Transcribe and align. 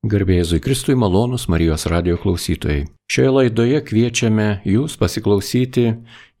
Garbėjai 0.00 0.56
Kristui 0.64 0.94
malonus 0.96 1.42
Marijos 1.52 1.82
radio 1.92 2.14
klausytojai. 2.16 2.86
Šioje 3.12 3.32
laidoje 3.34 3.82
kviečiame 3.84 4.62
jūs 4.64 4.94
pasiklausyti 4.96 5.90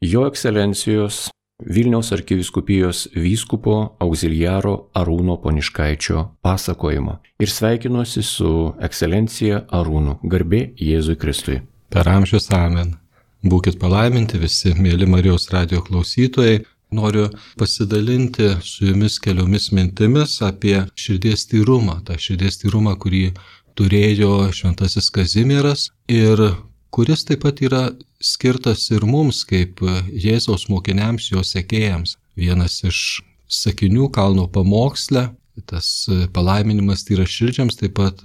Jo 0.00 0.22
ekscelencijos 0.30 1.26
Vilniaus 1.60 2.08
arkiviskupijos 2.16 3.10
vyskupo 3.12 3.98
auxiliaro 4.00 4.88
Arūno 4.96 5.36
Poniškaičio 5.42 6.22
pasakojimo. 6.40 7.18
Ir 7.44 7.52
sveikinuosi 7.52 8.24
su 8.24 8.72
ekscelencija 8.80 9.66
Arūnu. 9.68 10.16
Garbė 10.24 10.70
Jėzui 10.80 11.20
Kristui. 11.20 11.60
Per 11.92 12.08
amžius 12.08 12.48
amen. 12.56 12.96
Būkit 13.44 13.76
palaiminti 13.76 14.40
visi, 14.40 14.72
mėly 14.72 15.04
Marijos 15.04 15.50
radio 15.52 15.84
klausytojai 15.84 16.62
noriu 16.94 17.28
pasidalinti 17.58 18.56
su 18.62 18.86
jumis 18.86 19.18
keliomis 19.22 19.70
mintimis 19.72 20.40
apie 20.42 20.82
širdies 20.98 21.46
tyrumą, 21.50 22.00
tą 22.06 22.18
širdies 22.18 22.60
tyrumą, 22.62 22.96
kurį 23.00 23.30
turėjo 23.78 24.50
šventasis 24.54 25.10
Kazimieras 25.14 25.88
ir 26.10 26.42
kuris 26.90 27.24
taip 27.24 27.44
pat 27.46 27.62
yra 27.62 27.82
skirtas 28.20 28.88
ir 28.90 29.06
mums 29.06 29.44
kaip 29.48 29.80
Jėzaus 30.10 30.68
mokiniams, 30.68 31.30
jo 31.32 31.44
sekėjams. 31.46 32.16
Vienas 32.36 32.80
iš 32.86 33.20
sakinių 33.50 34.10
kalno 34.14 34.46
pamoksle, 34.50 35.28
tas 35.70 36.08
palaiminimas 36.34 37.04
tai 37.04 37.18
yra 37.18 37.26
širdžiams, 37.28 37.78
taip 37.78 37.96
pat 37.98 38.22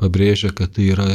pabrėžia, 0.00 0.52
kad 0.56 0.76
tai 0.76 0.92
yra 0.94 1.08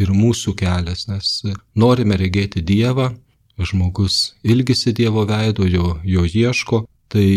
ir 0.00 0.10
mūsų 0.10 0.56
kelias, 0.58 1.06
nes 1.06 1.42
norime 1.78 2.18
regėti 2.18 2.62
Dievą, 2.66 3.12
žmogus 3.58 4.34
ilgisi 4.42 4.92
Dievo 4.92 5.24
veido, 5.28 5.66
jo, 5.66 5.98
jo 6.04 6.24
ieško, 6.24 6.84
tai 7.08 7.28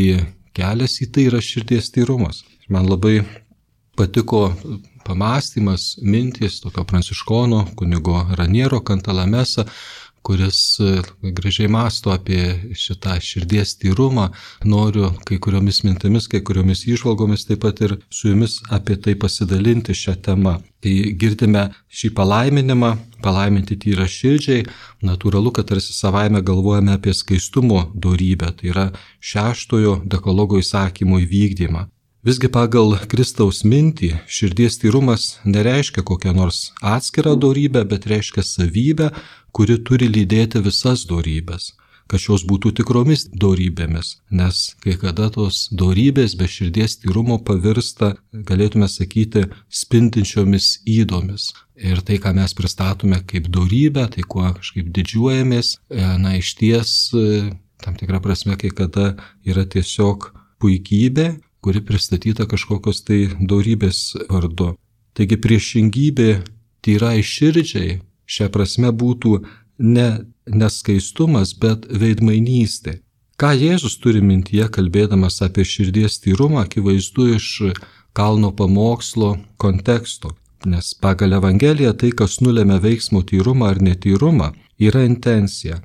kelias 0.57 0.97
į 1.03 1.11
tai 1.13 1.27
yra 1.29 1.41
širdies 1.43 1.91
tyrumas. 1.93 2.43
Man 2.69 2.89
labai 2.89 3.21
patiko 3.97 4.51
pamastymas, 5.05 5.95
mintis 6.01 6.59
tokio 6.61 6.83
pranciškono 6.83 7.67
kunigo 7.75 8.25
Raniero 8.35 8.81
Kantalamesa, 8.83 9.65
kuris 10.27 10.79
e, 10.79 11.01
gražiai 11.37 11.69
masto 11.71 12.11
apie 12.11 12.41
šitą 12.75 13.15
širdies 13.23 13.77
tyrumą. 13.79 14.27
Noriu 14.67 15.13
kai 15.27 15.39
kuriomis 15.43 15.83
mintimis, 15.87 16.27
kai 16.31 16.41
kuriomis 16.43 16.83
išvalgomis 16.91 17.47
taip 17.47 17.63
pat 17.63 17.79
ir 17.87 17.95
su 18.11 18.33
jumis 18.33 18.59
apie 18.77 18.99
tai 18.99 19.15
pasidalinti 19.15 19.95
šią 19.95 20.17
temą. 20.27 20.57
Kai 20.83 20.95
girdime 21.21 21.63
šį 21.99 22.11
palaiminimą, 22.19 22.91
palaiminti 23.23 23.79
tyrą 23.81 24.05
širdžiai, 24.17 24.67
natūralu, 25.07 25.55
kad 25.55 25.71
tarsi 25.71 25.95
savaime 25.95 26.43
galvojame 26.45 26.99
apie 26.99 27.15
skaistumo 27.15 27.85
darybę, 28.07 28.51
tai 28.59 28.73
yra 28.73 28.87
šeštojo 29.31 30.01
dekologo 30.11 30.59
įsakymo 30.61 31.23
įvykdymą. 31.23 31.87
Visgi 32.27 32.49
pagal 32.51 32.97
Kristaus 33.07 33.61
mintį 33.63 34.09
širdies 34.27 34.75
tyrumas 34.81 35.37
nereiškia 35.47 36.01
kokią 36.03 36.33
nors 36.35 36.57
atskirą 36.83 37.37
darybę, 37.39 37.85
bet 37.87 38.07
reiškia 38.11 38.43
savybę, 38.43 39.13
kuri 39.57 39.79
turi 39.81 40.05
lydėti 40.05 40.61
visas 40.61 41.07
darybės, 41.09 41.71
kad 42.07 42.21
šios 42.21 42.43
būtų 42.47 42.75
tikromis 42.77 43.25
darybėmis, 43.33 44.19
nes 44.29 44.59
kai 44.83 44.93
kada 45.01 45.31
tos 45.33 45.65
darybės 45.73 46.35
be 46.37 46.45
širdies 46.45 46.99
tyrumo 47.01 47.39
pavirsta, 47.47 48.13
galėtume 48.31 48.87
sakyti, 48.91 49.47
spintinčiomis 49.81 50.69
įdomis. 50.85 51.49
Ir 51.77 52.01
tai, 52.05 52.19
ką 52.21 52.35
mes 52.37 52.53
pristatome 52.57 53.19
kaip 53.29 53.49
darybę, 53.53 54.07
tai 54.13 54.25
kuo 54.29 54.45
kažkaip 54.59 54.93
didžiuojamės, 54.93 55.73
e, 55.89 56.05
na 56.21 56.37
iš 56.37 56.53
ties, 56.61 56.93
e, 57.17 57.49
tam 57.83 57.97
tikrą 57.97 58.21
prasme, 58.21 58.57
kai 58.61 58.69
kada 58.69 59.15
yra 59.45 59.65
tiesiog 59.65 60.31
puikybė, 60.61 61.31
kuri 61.65 61.81
pristatyta 61.85 62.45
kažkokios 62.49 63.01
tai 63.05 63.23
daugybės 63.37 64.13
vardu. 64.29 64.75
Taigi 65.17 65.37
priešingybė 65.41 66.29
tyrai 66.85 67.19
širdžiai 67.25 67.97
šią 68.27 68.49
prasme 68.53 68.91
būtų 68.91 69.33
ne 69.79 70.09
neskaistumas, 70.47 71.53
bet 71.53 71.87
veidmainystė. 71.89 72.99
Ką 73.37 73.51
Jėzus 73.53 73.99
turi 74.01 74.21
mintyje, 74.25 74.65
kalbėdamas 74.73 75.43
apie 75.45 75.65
širdies 75.67 76.17
tyrumą, 76.23 76.63
akivaizdu 76.65 77.27
iš 77.35 77.47
kalno 78.17 78.49
pamokslo 78.51 79.35
konteksto. 79.61 80.33
Nes 80.65 80.95
pagal 80.97 81.35
Evangeliją 81.37 81.93
tai, 82.01 82.09
kas 82.17 82.39
nulėmė 82.41 82.79
veiksmo 82.81 83.21
tyrumą 83.21 83.69
ar 83.73 83.81
netyrumą, 83.87 84.53
yra 84.81 85.03
intencija. 85.05 85.83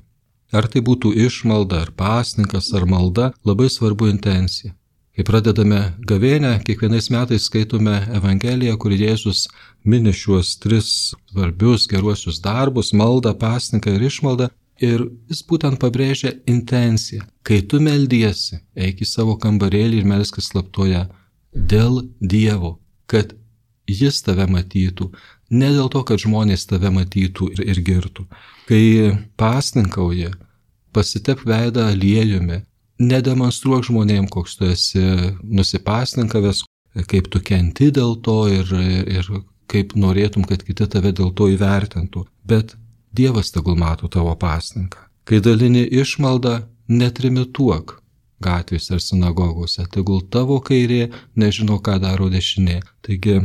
Ar 0.53 0.65
tai 0.69 0.81
būtų 0.85 1.13
išmalda, 1.27 1.83
ar 1.85 1.91
pasninkas, 1.97 2.71
ar 2.73 2.87
malda, 2.89 3.31
labai 3.45 3.69
svarbu 3.69 4.09
intencija. 4.09 4.73
Kai 5.13 5.25
pradedame 5.29 5.79
gavėnę, 6.09 6.55
kiekvienais 6.65 7.11
metais 7.13 7.45
skaitome 7.45 7.99
Evangeliją, 8.17 8.79
kur 8.81 8.93
Jėzus 8.97 9.45
mini 9.83 10.13
šiuos 10.13 10.57
tris 10.63 11.13
svarbius 11.31 11.87
geruosius 11.91 12.41
darbus- 12.41 12.93
maldą, 12.99 13.33
pasniką 13.33 13.95
ir 13.95 14.01
išmaldą. 14.09 14.49
Ir 14.81 15.05
jis 15.29 15.43
būtent 15.45 15.77
pabrėžia 15.79 16.33
intenciją. 16.47 17.21
Kai 17.43 17.61
tu 17.61 17.79
meldiesi, 17.79 18.59
eik 18.75 18.99
į 18.99 19.05
savo 19.05 19.37
kambarėlį 19.37 19.99
ir 20.01 20.03
melskis 20.05 20.49
slaptoje 20.49 21.07
dėl 21.53 22.09
Dievo, 22.19 22.79
kad 23.07 23.35
jis 23.87 24.21
tave 24.21 24.47
matytų, 24.47 25.11
ne 25.51 25.69
dėl 25.69 25.89
to, 25.93 26.03
kad 26.03 26.19
žmonės 26.19 26.65
tave 26.65 26.89
matytų 26.89 27.51
ir, 27.53 27.63
ir 27.69 27.81
girtų. 27.85 28.25
Kai 28.67 28.83
pasninkauji, 29.37 30.33
pasitep 30.91 31.45
veidą 31.45 31.89
aliejumi, 31.93 32.63
nedemonstruok 32.99 33.85
žmonėm, 33.89 34.27
koks 34.29 34.57
tu 34.57 34.65
esi 34.65 35.03
nusipasninkavęs, 35.43 36.63
kaip 37.09 37.29
tu 37.29 37.41
kenti 37.41 37.91
dėl 37.91 38.17
to 38.25 38.39
ir, 38.51 38.73
ir 39.19 39.29
kaip 39.67 39.95
norėtum, 39.95 40.45
kad 40.47 40.63
kiti 40.63 40.87
tave 40.87 41.13
dėl 41.15 41.33
to 41.35 41.49
įvertintų. 41.53 42.25
Bet 42.45 42.75
Dievas 43.13 43.51
tegul 43.53 43.75
mato 43.77 44.07
tavo 44.09 44.33
pasninką. 44.35 44.97
Kai 45.29 45.39
dalini 45.39 45.83
išmaldą, 45.85 46.63
netrimituok 46.89 47.99
gatvėse 48.43 48.97
ar 48.97 49.03
sinagogose, 49.03 49.85
tegul 49.93 50.23
tavo 50.33 50.57
kairė 50.65 51.11
nežino, 51.39 51.77
ką 51.79 51.99
daro 52.01 52.29
dešinė. 52.33 52.81
Taigi 53.05 53.37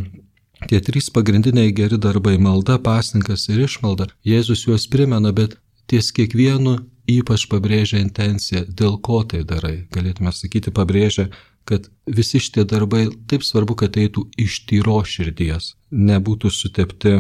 tie 0.71 0.81
trys 0.83 1.11
pagrindiniai 1.15 1.75
geri 1.77 2.01
darbai- 2.01 2.39
malda, 2.47 2.79
pasninkas 2.79 3.49
ir 3.53 3.67
išmalda- 3.69 4.09
Jėzus 4.33 4.65
juos 4.67 4.89
primena, 4.89 5.33
bet 5.33 5.59
ties 5.87 6.11
kiekvienu 6.13 6.79
ypač 7.09 7.47
pabrėžia 7.49 8.01
intenciją, 8.03 8.65
dėl 8.69 8.99
ko 9.01 9.23
tai 9.25 9.43
darai. 9.49 9.87
Galėtume 9.95 10.33
sakyti, 10.33 10.73
pabrėžia, 10.75 11.29
kad 11.69 11.91
visi 12.07 12.41
šitie 12.41 12.65
darbai 12.69 13.07
taip 13.29 13.45
svarbu, 13.45 13.77
kad 13.83 13.97
eitų 14.01 14.25
iš 14.41 14.63
tyro 14.69 14.99
širdies, 15.05 15.75
nebūtų 15.93 16.51
sutepti 16.55 17.19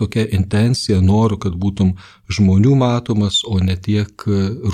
tokia 0.00 0.24
intencija, 0.36 1.00
noru, 1.04 1.36
kad 1.42 1.58
būtum 1.60 1.92
žmonių 2.32 2.76
matomas, 2.80 3.42
o 3.44 3.58
ne 3.60 3.76
tiek 3.76 4.24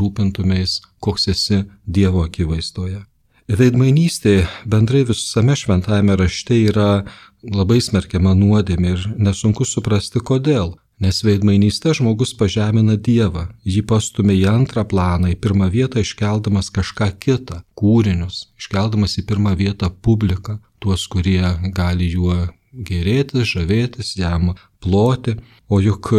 rūpintumės, 0.00 0.81
koks 1.03 1.28
esi 1.32 1.65
Dievo 1.87 2.22
akivaizdoje. 2.28 3.03
Veidmainystė 3.47 4.41
bendrai 4.66 5.04
visame 5.06 5.54
šventajame 5.59 6.16
rašte 6.19 6.56
yra 6.66 7.04
labai 7.47 7.78
smerkiama 7.83 8.34
nuodėmė 8.34 8.94
ir 8.97 9.04
nesunku 9.22 9.66
suprasti 9.66 10.22
kodėl. 10.31 10.75
Nes 10.97 11.19
veidmainystė 11.21 11.93
žmogus 11.93 12.31
pažemina 12.41 12.95
Dievą, 12.97 13.51
jį 13.69 13.83
pastumė 13.91 14.33
į 14.39 14.47
antrą 14.49 14.87
planą, 14.89 15.29
į 15.29 15.37
pirmą 15.45 15.69
vietą 15.75 16.01
iškeldamas 16.01 16.71
kažką 16.73 17.11
kitą- 17.21 17.59
kūrinius, 17.81 18.47
iškeldamas 18.57 19.19
į 19.21 19.27
pirmą 19.29 19.53
vietą 19.61 19.91
publiką, 19.91 20.59
tuos, 20.81 21.07
kurie 21.07 21.45
gali 21.77 22.09
juo 22.09 22.49
gerėtis, 22.73 23.45
žavėtis, 23.53 24.17
jam 24.17 24.55
ploti. 24.81 25.37
O 25.69 25.81
juk 25.83 26.12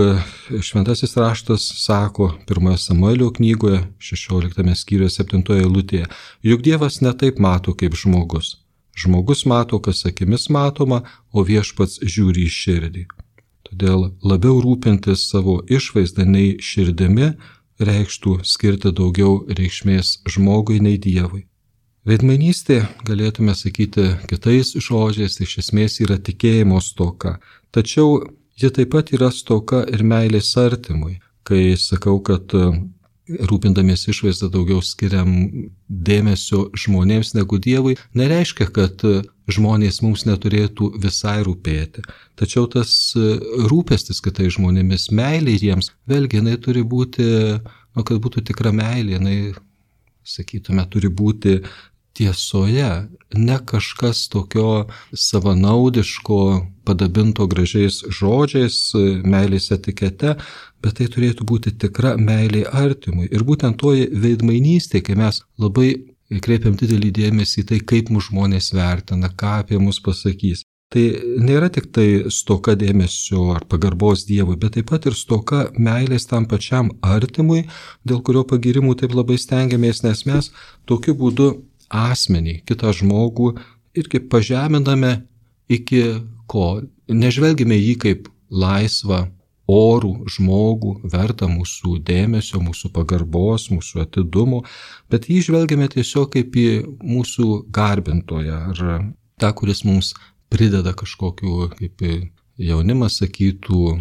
šventasis 0.62 1.18
raštas 1.18 1.66
sako 1.82 2.36
pirmoje 2.46 2.78
Samuelio 2.78 3.32
knygoje, 3.32 3.82
16 3.98 4.76
skyriuje 4.76 5.10
7 5.10 5.44
eilutėje, 5.58 6.06
juk 6.44 6.62
Dievas 6.62 7.02
netaip 7.02 7.40
mato 7.40 7.74
kaip 7.74 7.96
žmogus. 7.98 8.58
Žmogus 8.94 9.46
mato, 9.46 9.80
kas 9.80 10.06
akimis 10.06 10.50
matoma, 10.50 11.02
o 11.34 11.42
viešpats 11.42 11.98
žiūri 12.02 12.46
į 12.46 12.52
širdį. 12.62 13.17
Todėl 13.68 14.12
labiau 14.24 14.62
rūpintis 14.64 15.28
savo 15.28 15.60
išvaizdą 15.68 16.26
nei 16.26 16.56
širdimi 16.64 17.34
reikštų 17.84 18.40
skirti 18.48 18.94
daugiau 18.96 19.44
reikšmės 19.60 20.22
žmogui 20.32 20.80
nei 20.82 20.98
Dievui. 20.98 21.44
Veidmainystė, 22.08 22.86
galėtume 23.04 23.52
sakyti 23.60 24.14
kitais 24.30 24.72
žodžiais, 24.80 25.42
iš 25.44 25.58
esmės 25.66 26.00
yra 26.00 26.16
tikėjimo 26.16 26.80
stoka, 26.80 27.36
tačiau 27.76 28.22
ji 28.56 28.72
taip 28.72 28.94
pat 28.96 29.12
yra 29.12 29.28
stoka 29.36 29.84
ir 29.92 30.06
meilės 30.08 30.54
artimui. 30.58 31.18
Kai 31.44 31.76
sakau, 31.80 32.22
kad 32.24 32.56
rūpindamiesi 33.28 34.12
išvaizdą 34.14 34.50
daugiau 34.54 34.82
skiriam 34.84 35.32
dėmesio 35.88 36.68
žmonėms 36.78 37.34
negu 37.36 37.60
Dievui, 37.62 37.98
nereiškia, 38.18 38.70
kad 38.74 39.04
žmonės 39.52 40.02
mums 40.04 40.26
neturėtų 40.28 40.92
visai 41.04 41.40
rūpėti. 41.48 42.04
Tačiau 42.40 42.68
tas 42.72 42.92
rūpestis 43.72 44.22
kitais 44.24 44.56
žmonėmis, 44.58 45.10
meilė 45.16 45.58
jiems, 45.60 45.92
vėlgi 46.10 46.42
jinai 46.42 46.58
turi 46.64 46.84
būti, 46.88 47.28
nu, 47.64 48.04
kad 48.08 48.24
būtų 48.24 48.44
tikra 48.52 48.74
meilė, 48.76 49.18
jinai, 49.18 49.38
sakytume, 50.28 50.84
turi 50.92 51.12
būti 51.12 51.62
tiesoje, 52.18 52.90
ne 53.36 53.58
kažkas 53.66 54.26
tokio 54.34 54.88
savanaudiško, 55.14 56.40
padabinto 56.88 57.48
gražiais 57.52 58.02
žodžiais, 58.20 58.78
meilės 59.28 59.72
etikete, 59.76 60.36
bet 60.84 61.00
tai 61.00 61.10
turėtų 61.14 61.48
būti 61.48 61.76
tikra 61.84 62.16
meilė 62.18 62.66
artimui. 62.72 63.28
Ir 63.32 63.46
būtent 63.48 63.80
toji 63.82 64.08
veidmainystė, 64.14 65.04
kai 65.06 65.18
mes 65.20 65.44
labai 65.62 65.92
kreipiam 66.44 66.76
didelį 66.80 67.12
dėmesį 67.22 67.62
į 67.64 67.68
tai, 67.72 67.84
kaip 67.92 68.10
mūsų 68.14 68.34
žmonės 68.34 68.74
vertina, 68.76 69.30
ką 69.32 69.62
apie 69.62 69.80
mus 69.82 70.02
pasakys. 70.04 70.66
Tai 70.88 71.04
nėra 71.44 71.68
tik 71.68 71.90
tai 71.92 72.32
stoka 72.32 72.72
dėmesio 72.80 73.50
ar 73.58 73.66
pagarbos 73.68 74.24
Dievui, 74.28 74.56
bet 74.56 74.78
taip 74.78 74.88
pat 74.88 75.08
ir 75.10 75.18
stoka 75.20 75.66
meilės 75.76 76.30
tam 76.30 76.46
pačiam 76.48 76.94
artimui, 77.04 77.66
dėl 78.08 78.22
kurio 78.24 78.46
pagirimų 78.48 78.96
taip 79.02 79.16
labai 79.18 79.36
stengiamės, 79.36 80.06
nes 80.08 80.24
mes 80.30 80.48
tokiu 80.88 81.18
būdu 81.20 81.50
asmenį, 81.94 82.62
kitą 82.68 82.94
žmogų 82.96 83.54
irgi 83.98 84.22
pažeminame 84.32 85.22
iki 85.70 86.04
ko. 86.48 86.84
Nežvelgime 87.08 87.78
jį 87.78 87.96
kaip 88.04 88.30
laisvą, 88.52 89.28
orų 89.68 90.14
žmogų, 90.32 90.94
vertą 91.12 91.50
mūsų 91.52 91.98
dėmesio, 92.08 92.62
mūsų 92.64 92.92
pagarbos, 92.96 93.68
mūsų 93.74 94.06
atidumo, 94.06 94.64
bet 95.12 95.28
jį 95.28 95.42
žvelgiame 95.50 95.90
tiesiog 95.92 96.32
kaip 96.38 96.56
į 96.56 96.68
mūsų 97.04 97.48
garbintoją 97.76 98.62
ar 98.72 98.84
tą, 99.40 99.52
kuris 99.52 99.84
mums 99.84 100.14
prideda 100.52 100.96
kažkokiu, 100.96 101.68
kaip 101.76 102.04
jaunimas 102.58 103.20
sakytų, 103.20 103.98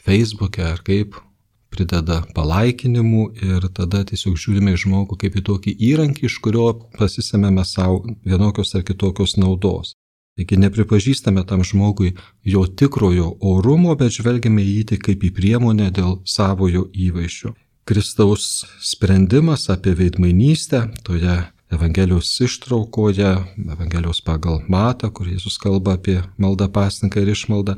Facebook'e 0.00 0.64
ar 0.64 0.80
kaip, 0.84 1.20
prideda 1.70 2.20
palaikinimų 2.34 3.22
ir 3.46 3.68
tada 3.76 4.02
tiesiog 4.08 4.36
žiūrime 4.40 4.74
į 4.74 4.82
žmogų 4.84 5.18
kaip 5.22 5.38
į 5.38 5.44
tokį 5.46 5.74
įrankį, 5.90 6.26
iš 6.26 6.38
kurio 6.44 6.66
pasisėmėme 6.98 7.64
savo 7.64 8.02
vienokios 8.26 8.74
ar 8.74 8.84
kitokios 8.86 9.36
naudos. 9.38 9.94
Taigi 10.38 10.56
nepripažįstame 10.56 11.42
tam 11.46 11.64
žmogui 11.66 12.14
jo 12.48 12.64
tikrojo 12.64 13.34
orumo, 13.44 13.94
bet 13.98 14.14
žvelgiame 14.16 14.62
į 14.64 14.74
jį 14.76 14.84
tik 14.92 15.06
kaip 15.08 15.24
į 15.26 15.32
priemonę 15.36 15.90
dėl 15.94 16.20
savojo 16.24 16.86
įvaizdžio. 16.94 17.54
Kristaus 17.84 18.64
sprendimas 18.80 19.66
apie 19.72 19.96
veidmainystę 19.98 20.86
toje 21.04 21.40
Evangelijos 21.70 22.40
ištraukoje, 22.40 23.30
Evangelijos 23.72 24.20
pagal 24.26 24.62
Matą, 24.66 25.10
kur 25.14 25.28
Jėzus 25.30 25.58
kalba 25.62 25.94
apie 25.98 26.16
maldą 26.38 26.66
pasninką 26.72 27.22
ir 27.22 27.30
išmaldą, 27.30 27.76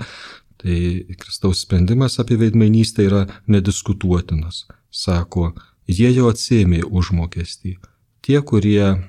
tai 0.62 1.16
Kristaus 1.18 1.64
sprendimas 1.66 2.18
apie 2.22 2.38
veidmainystę 2.40 3.06
yra 3.08 3.22
nediskutuotinas. 3.50 4.64
Sako, 4.90 5.52
jie 5.88 6.10
jau 6.14 6.28
atsėmė 6.30 6.82
užmokestį. 6.86 7.76
Tie, 8.22 8.38
kurie 8.46 9.02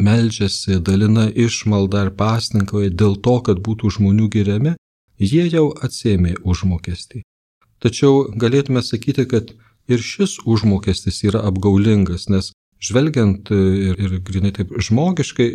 meldžiasi, 0.00 0.78
dalina 0.80 1.28
išmaldą 1.28 2.06
ar 2.06 2.12
pasninkoje 2.16 2.90
dėl 2.90 3.18
to, 3.24 3.36
kad 3.46 3.60
būtų 3.64 3.92
žmonių 3.98 4.28
geriami, 4.32 4.76
jie 5.20 5.44
jau 5.52 5.68
atsėmė 5.84 6.38
užmokestį. 6.44 7.24
Tačiau 7.80 8.30
galėtume 8.36 8.82
sakyti, 8.84 9.26
kad 9.28 9.52
ir 9.90 10.00
šis 10.04 10.38
užmokestis 10.48 11.22
yra 11.28 11.44
apgaulingas, 11.48 12.28
nes 12.32 12.52
žvelgiant 12.80 13.50
ir, 13.52 13.96
ir 14.00 14.16
grinai 14.24 14.52
taip 14.56 14.72
žmogiškai, 14.76 15.50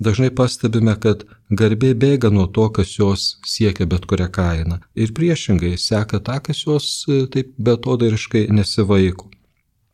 dažnai 0.00 0.30
pastebime, 0.34 0.94
kad 1.00 1.24
garbė 1.50 1.94
bėga 1.94 2.30
nuo 2.32 2.46
to, 2.46 2.68
kas 2.70 2.96
jos 2.98 3.24
siekia 3.46 3.86
bet 3.86 4.06
kurią 4.10 4.28
kainą. 4.32 4.80
Ir 4.94 5.14
priešingai 5.16 5.76
seka 5.80 6.20
tą, 6.20 6.40
kas 6.42 6.64
jos 6.66 6.90
e, 7.08 7.24
taip 7.32 7.54
betodariškai 7.58 8.46
nesivaiko. 8.50 9.30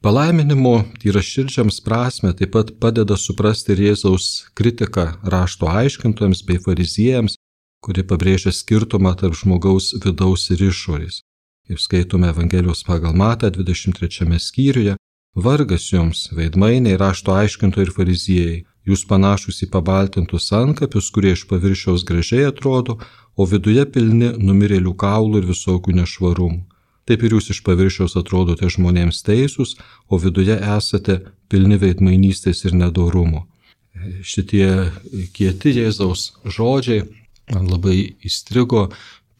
Palaiminimo 0.02 0.82
tyra 0.98 1.22
širdžiams 1.22 1.78
prasme 1.86 2.32
taip 2.34 2.50
pat 2.56 2.72
padeda 2.82 3.14
suprasti 3.14 3.76
Jėzaus 3.78 4.48
kritiką 4.58 5.04
rašto 5.22 5.68
aiškintojams 5.70 6.42
bei 6.48 6.58
fariziejams, 6.58 7.36
kuri 7.82 8.02
pabrėžia 8.02 8.50
skirtumą 8.50 9.14
tarp 9.20 9.38
žmogaus 9.38 9.92
vidaus 10.02 10.48
ir 10.50 10.64
išorės. 10.70 11.22
Kaip 11.70 11.78
skaitome 11.78 12.32
Evangelijos 12.34 12.82
pagal 12.82 13.14
Matą 13.14 13.52
23 13.54 14.40
skyriuje, 14.42 14.96
Vargas 15.34 15.86
jums, 15.92 16.26
veidmainiai, 16.36 16.98
rašto 17.00 17.32
aiškintojai 17.32 17.86
ir 17.86 17.92
fariziejai, 17.94 18.58
jūs 18.88 19.04
panašus 19.08 19.62
į 19.64 19.70
pabaltintus 19.72 20.50
antkapius, 20.56 21.10
kurie 21.14 21.34
iš 21.36 21.46
paviršiaus 21.50 22.04
gražiai 22.08 22.48
atrodo, 22.50 22.98
o 23.36 23.46
viduje 23.48 23.84
pilni 23.94 24.32
numirėlių 24.38 24.94
kaulų 24.98 25.42
ir 25.42 25.48
visokių 25.52 25.96
nešvarumų. 26.02 26.62
Taip 27.08 27.24
ir 27.26 27.34
jūs 27.34 27.50
iš 27.50 27.62
paviršiaus 27.66 28.14
atrodote 28.20 28.68
žmonėms 28.70 29.24
teisūs, 29.26 29.74
o 30.06 30.18
viduje 30.22 30.54
esate 30.54 31.18
pilni 31.50 31.78
veidmainystės 31.82 32.62
ir 32.68 32.76
nedorumo. 32.78 33.46
Šitie 34.22 34.68
kieti 35.34 35.74
Jėzaus 35.76 36.30
žodžiai 36.46 37.02
man 37.52 37.66
labai 37.68 38.14
įstrigo 38.24 38.86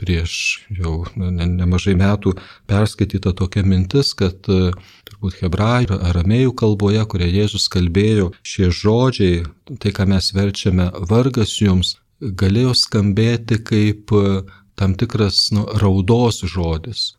prieš 0.03 0.35
jau 0.75 1.05
ne, 1.17 1.47
nemažai 1.47 1.95
metų 1.99 2.35
perskaityta 2.71 3.33
tokia 3.39 3.63
mintis, 3.67 4.13
kad 4.19 4.51
e, 4.51 4.73
turbūt 5.09 5.39
hebrajų 5.41 5.95
ar 5.97 6.07
aramėjų 6.11 6.55
kalboje, 6.59 7.05
kurie 7.09 7.31
Jėzus 7.31 7.69
kalbėjo, 7.73 8.33
šie 8.43 8.73
žodžiai, 8.83 9.43
tai 9.79 9.95
ką 9.95 10.09
mes 10.11 10.33
verčiame 10.35 10.91
vargas 11.11 11.55
jums, 11.63 11.97
galėjo 12.21 12.75
skambėti 12.79 13.63
kaip 13.67 14.13
e, 14.19 14.43
tam 14.79 14.95
tikras 14.99 15.49
nu, 15.55 15.67
raudos 15.81 16.43
žodis. 16.49 17.13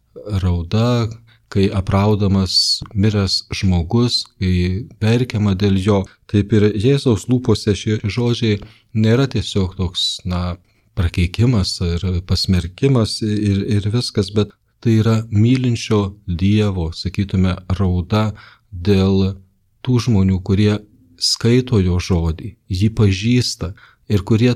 Rauda, 0.44 1.09
kai 1.53 1.69
apraudamas 1.69 2.81
miręs 2.97 3.44
žmogus, 3.53 4.24
kai 4.41 4.86
perkiama 5.01 5.53
dėl 5.59 5.77
jo. 5.77 6.01
Taip 6.29 6.53
ir 6.57 6.69
Jėzaus 6.74 7.27
lūpose 7.29 7.75
šie 7.77 8.00
žodžiai 8.03 8.62
nėra 8.97 9.27
tiesiog 9.29 9.75
toks, 9.77 10.18
na, 10.25 10.57
prakeikimas 10.97 11.77
ir 11.85 12.03
pasmerkimas 12.27 13.21
ir, 13.25 13.63
ir 13.77 13.87
viskas, 13.93 14.31
bet 14.35 14.53
tai 14.83 14.97
yra 14.99 15.21
mylinčio 15.31 16.17
Dievo, 16.27 16.91
sakytume, 16.95 17.55
rauda 17.79 18.31
dėl 18.71 19.37
tų 19.83 19.99
žmonių, 20.07 20.39
kurie 20.43 20.73
skaito 21.19 21.79
jo 21.79 21.99
žodį, 22.03 22.55
jį 22.67 22.89
pažįsta 22.97 23.73
ir 24.11 24.25
kurie 24.27 24.53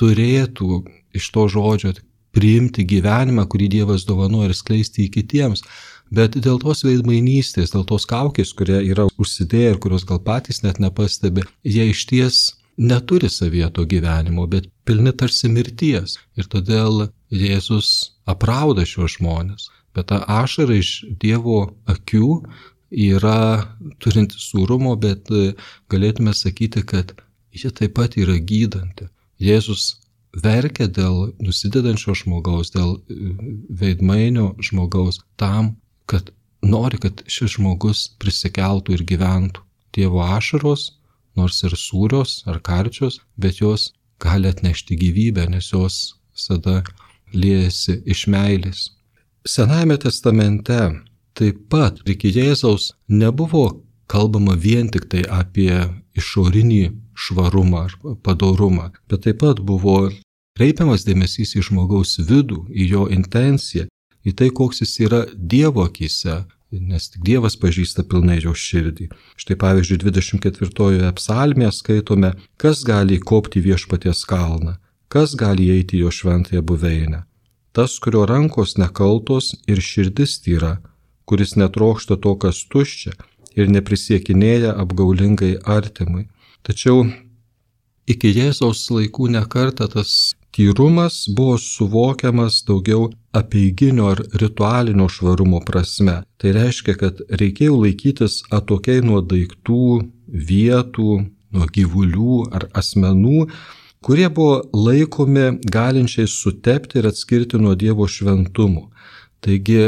turėtų 0.00 0.82
iš 1.16 1.28
to 1.32 1.46
žodžio 1.52 1.92
priimti 2.36 2.84
gyvenimą, 2.84 3.46
kurį 3.48 3.68
Dievas 3.78 4.04
dovanoja 4.08 4.50
ir 4.50 4.56
skleisti 4.56 5.06
į 5.06 5.12
kitiems. 5.14 5.64
Bet 6.12 6.36
dėl 6.38 6.60
tos 6.62 6.84
veidmainystės, 6.86 7.72
dėl 7.74 7.86
tos 7.88 8.04
kaukės, 8.06 8.52
kurie 8.54 8.78
yra 8.86 9.08
užsidėję 9.18 9.72
ir 9.74 9.80
kurios 9.82 10.04
gal 10.06 10.20
patys 10.22 10.62
net 10.62 10.78
nepastebi, 10.78 11.42
jie 11.66 11.88
iš 11.90 12.04
ties 12.06 12.42
neturi 12.76 13.28
savieto 13.28 13.84
gyvenimo, 13.84 14.46
bet 14.46 14.68
pilni 14.84 15.12
tarsi 15.16 15.48
mirties. 15.48 16.18
Ir 16.36 16.48
todėl 16.52 17.08
Jėzus 17.32 18.12
aprauda 18.28 18.86
šios 18.86 19.16
žmonės. 19.18 19.68
Bet 19.96 20.10
ta 20.12 20.20
ašara 20.28 20.76
iš 20.76 21.04
Dievo 21.20 21.72
akių 21.88 22.42
yra 22.92 23.66
turinti 23.98 24.38
sūrumo, 24.38 24.94
bet 25.00 25.30
galėtume 25.90 26.34
sakyti, 26.36 26.84
kad 26.84 27.14
ji 27.56 27.72
taip 27.72 27.96
pat 27.96 28.18
yra 28.20 28.36
gydanti. 28.38 29.08
Jėzus 29.40 29.96
verkia 30.36 30.86
dėl 30.86 31.32
nusidedančio 31.40 32.14
žmogaus, 32.14 32.70
dėl 32.74 32.98
veidmainio 33.80 34.52
žmogaus 34.60 35.22
tam, 35.40 35.76
kad 36.06 36.30
nori, 36.62 37.00
kad 37.00 37.24
šis 37.30 37.56
žmogus 37.56 38.06
prisikeltų 38.20 38.98
ir 38.98 39.06
gyventų. 39.08 39.64
Dievo 39.96 40.20
ašaros 40.20 40.90
nors 41.36 41.62
ir 41.66 41.76
sūrios 41.76 42.42
ar 42.50 42.60
karčios, 42.64 43.20
bet 43.36 43.60
jos 43.60 43.92
gali 44.22 44.48
atnešti 44.48 44.96
gyvybę, 44.96 45.48
nes 45.52 45.72
jos 45.72 46.16
visada 46.34 46.82
liejasi 47.34 48.00
iš 48.06 48.26
meilės. 48.32 48.90
Senajame 49.46 49.98
testamente 50.02 50.78
taip 51.36 51.66
pat 51.70 52.00
iki 52.08 52.32
Jėzaus 52.34 52.94
nebuvo 53.08 53.82
kalbama 54.10 54.54
vien 54.54 54.88
tik 54.90 55.08
tai 55.12 55.24
apie 55.28 55.72
išorinį 56.16 56.84
švarumą 57.16 57.82
ar 57.86 57.96
padorumą, 58.24 58.90
bet 59.08 59.26
taip 59.26 59.42
pat 59.42 59.60
buvo 59.60 60.10
kreipiamas 60.56 61.04
dėmesys 61.06 61.56
į 61.58 61.64
žmogaus 61.68 62.16
vidų, 62.28 62.64
į 62.72 62.88
jo 62.92 63.06
intenciją, 63.12 63.86
į 64.26 64.34
tai, 64.38 64.50
koks 64.50 64.82
jis 64.82 64.94
yra 65.06 65.24
Dievo 65.36 65.84
akise, 65.86 66.44
nes 66.72 67.08
tik 67.12 67.22
Dievas 67.24 67.56
pažįsta 67.60 68.04
pilnai 68.10 68.40
jo 68.42 68.54
širdį. 68.54 69.08
Štai 69.38 69.56
pavyzdžiui, 69.60 70.00
24 70.02 71.12
psalmėje 71.18 71.72
skaitome, 71.78 72.32
kas 72.60 72.82
gali 72.86 73.20
įkopti 73.20 73.62
viešpaties 73.62 74.24
kalną, 74.28 74.76
kas 75.08 75.34
gali 75.38 75.70
eiti 75.70 76.02
jo 76.02 76.10
šventąją 76.10 76.62
buveinę. 76.66 77.22
Tas, 77.76 77.98
kurio 78.00 78.24
rankos 78.26 78.76
nekaltos 78.80 79.52
ir 79.68 79.82
širdis 79.84 80.40
tyra, 80.40 80.78
kuris 81.28 81.56
netrokšta 81.60 82.16
to, 82.16 82.32
kas 82.40 82.64
tuščia 82.72 83.12
ir 83.56 83.70
neprisiekinėja 83.72 84.74
apgaulingai 84.80 85.56
artimui. 85.76 86.26
Tačiau 86.66 87.04
iki 88.08 88.32
Jėzaus 88.32 88.86
laikų 88.90 89.30
nekarta 89.36 89.88
tas 89.92 90.34
tyrumas 90.56 91.26
buvo 91.36 91.58
suvokiamas 91.58 92.62
daugiau 92.68 93.10
apeiginio 93.32 94.06
ar 94.14 94.22
ritualinio 94.40 95.08
švarumo 95.08 95.60
prasme. 95.68 96.22
Tai 96.40 96.52
reiškia, 96.56 96.94
kad 96.96 97.20
reikėjo 97.42 97.76
laikytis 97.82 98.38
atokiai 98.58 99.02
nuo 99.04 99.20
daiktų, 99.20 99.82
vietų, 100.50 101.10
nuo 101.52 101.68
gyvulių 101.76 102.38
ar 102.56 102.68
asmenų, 102.80 103.50
kurie 104.00 104.28
buvo 104.32 104.62
laikomi 104.72 105.58
galinčiai 105.76 106.24
sutepti 106.30 107.02
ir 107.02 107.10
atskirti 107.12 107.60
nuo 107.60 107.74
Dievo 107.76 108.08
šventumų. 108.08 108.86
Taigi 109.44 109.82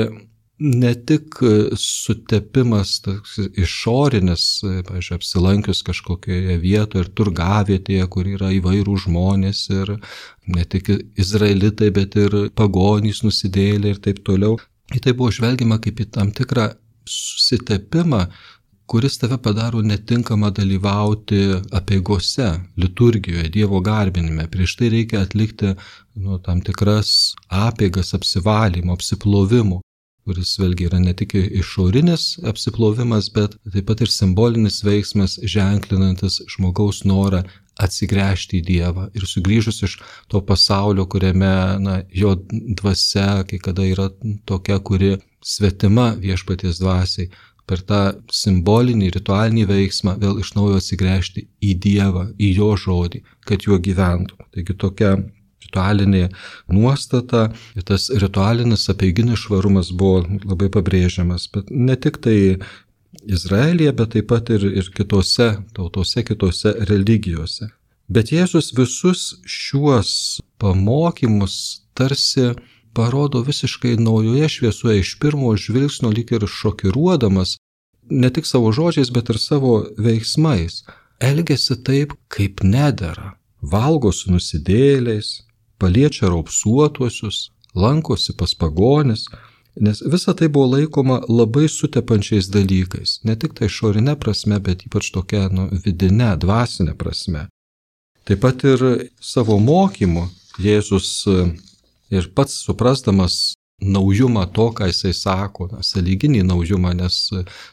ne 0.59 0.91
tik 1.07 1.39
sutepimas 1.79 2.97
išorinis, 3.59 4.45
pažiūrėjau, 4.89 5.19
apsilankius 5.19 5.85
kažkokioje 5.87 6.59
vietoje 6.63 7.05
ir 7.05 7.13
turgavietėje, 7.21 8.09
kur 8.11 8.27
yra 8.27 8.51
įvairių 8.57 8.97
žmonės 9.07 9.63
ir 9.75 9.95
ne 10.51 10.67
tik 10.67 10.91
izraelitai, 11.19 11.93
bet 11.95 12.19
ir 12.19 12.37
pagonys 12.59 13.23
nusidėlė 13.23 13.95
ir 13.95 14.03
taip 14.03 14.25
toliau. 14.27 14.59
Į 14.95 15.03
tai 15.05 15.15
buvo 15.15 15.31
žvelgiama 15.35 15.79
kaip 15.85 16.01
į 16.01 16.11
tam 16.17 16.33
tikrą 16.35 16.73
susitepimą, 17.09 18.27
kuris 18.89 19.19
tave 19.21 19.37
padaro 19.45 19.83
netinkamą 19.85 20.51
dalyvauti 20.57 21.43
apieigose, 21.77 22.55
liturgijoje, 22.81 23.51
Dievo 23.53 23.83
garbinime. 23.85 24.49
Prieš 24.49 24.79
tai 24.81 24.89
reikia 24.95 25.21
atlikti 25.27 25.75
nu, 26.17 26.39
tam 26.41 26.65
tikras 26.65 27.35
apiegas 27.53 28.15
apsivalymo, 28.17 28.97
apsiplovimo 28.97 29.83
kuris 30.29 30.55
vėlgi 30.61 30.89
yra 30.91 31.01
ne 31.03 31.15
tik 31.17 31.35
išorinis 31.39 32.35
apsiplovimas, 32.51 33.31
bet 33.33 33.57
taip 33.73 33.89
pat 33.89 34.05
ir 34.05 34.13
simbolinis 34.13 34.83
veiksmas, 34.85 35.39
ženklinantis 35.57 36.43
žmogaus 36.53 37.03
norą 37.09 37.43
atsigręžti 37.79 38.59
į 38.59 38.65
Dievą 38.69 39.09
ir 39.17 39.27
sugrįžus 39.31 39.83
iš 39.87 39.99
to 40.31 40.43
pasaulio, 40.45 41.07
kuriame 41.11 41.53
na, 41.83 42.01
jo 42.23 42.35
dvasia 42.51 43.45
kai 43.49 43.61
kada 43.63 43.87
yra 43.87 44.09
tokia, 44.51 44.81
kuri 44.83 45.15
svetima 45.45 46.11
viešpaties 46.19 46.83
dvasiai, 46.83 47.31
per 47.69 47.83
tą 47.85 48.03
simbolinį, 48.33 49.11
ritualinį 49.19 49.67
veiksmą 49.69 50.17
vėl 50.23 50.41
iš 50.43 50.55
naujo 50.57 50.79
atsigręžti 50.81 51.45
į 51.61 51.75
Dievą, 51.85 52.29
į 52.41 52.55
Jo 52.57 52.71
žodį, 52.81 53.23
kad 53.49 53.67
juo 53.69 53.79
gyventų. 53.85 54.39
Taigi 54.57 54.77
tokia 54.85 55.17
ritualinė 55.69 56.29
nuostata 56.69 57.53
tas 57.85 58.11
ritualinis 58.11 58.89
apeiginis 58.89 59.45
švarumas 59.45 59.93
buvo 59.93 60.25
labai 60.45 60.69
pabrėžiamas, 60.69 61.49
bet 61.53 61.71
ne 61.71 61.97
tik 61.97 62.19
tai 62.19 62.59
Izraelija, 63.27 63.93
bet 63.93 64.13
taip 64.13 64.29
pat 64.29 64.51
ir, 64.51 64.65
ir 64.65 64.91
kitose 64.95 65.59
tautose, 65.75 66.25
kitose 66.25 66.75
religijose. 66.89 67.69
Bet 68.09 68.33
Jėzus 68.33 68.73
visus 68.73 69.41
šiuos 69.45 70.41
pamokymus 70.59 71.83
tarsi 71.95 72.55
parodo 72.95 73.43
visiškai 73.43 73.97
naujoje 74.01 74.49
šviesoje 74.49 75.01
iš 75.01 75.19
pirmo 75.21 75.57
žvilgsnio 75.57 76.11
lyg 76.11 76.33
ir 76.33 76.47
šokiruodamas, 76.47 77.59
ne 78.11 78.31
tik 78.31 78.47
savo 78.47 78.73
žodžiais, 78.73 79.11
bet 79.13 79.29
ir 79.29 79.39
savo 79.39 79.83
veiksmais. 79.99 80.85
Elgesi 81.21 81.77
taip, 81.85 82.15
kaip 82.29 82.63
nedara. 82.63 83.35
Valgo 83.61 84.13
su 84.13 84.31
nusidėliais, 84.31 85.48
paliečia 85.79 86.29
raupsuotuosius, 86.29 87.51
lankosi 87.75 88.35
pas 88.39 88.55
pagonis, 88.55 89.27
nes 89.81 90.03
visa 90.13 90.35
tai 90.35 90.49
buvo 90.49 90.73
laikoma 90.77 91.21
labai 91.29 91.69
sutepančiais 91.69 92.51
dalykais, 92.51 93.21
ne 93.25 93.37
tik 93.37 93.55
tai 93.59 93.69
išorinė 93.71 94.17
prasme, 94.19 94.59
bet 94.61 94.83
ypač 94.89 95.13
tokia 95.15 95.47
nu, 95.53 95.69
vidinė, 95.85 96.35
dvasinė 96.43 96.97
prasme. 96.99 97.47
Taip 98.29 98.43
pat 98.45 98.65
ir 98.69 98.83
savo 99.21 99.57
mokymu 99.63 100.27
Jėzus 100.59 101.23
ir 102.11 102.27
pats 102.35 102.57
suprasdamas 102.67 103.39
naujumą 103.81 104.47
to, 104.53 104.71
ką 104.75 104.89
jisai 104.91 105.13
sako, 105.15 105.69
na, 105.71 105.85
saliginį 105.87 106.43
naujumą, 106.47 106.93
nes 106.99 107.19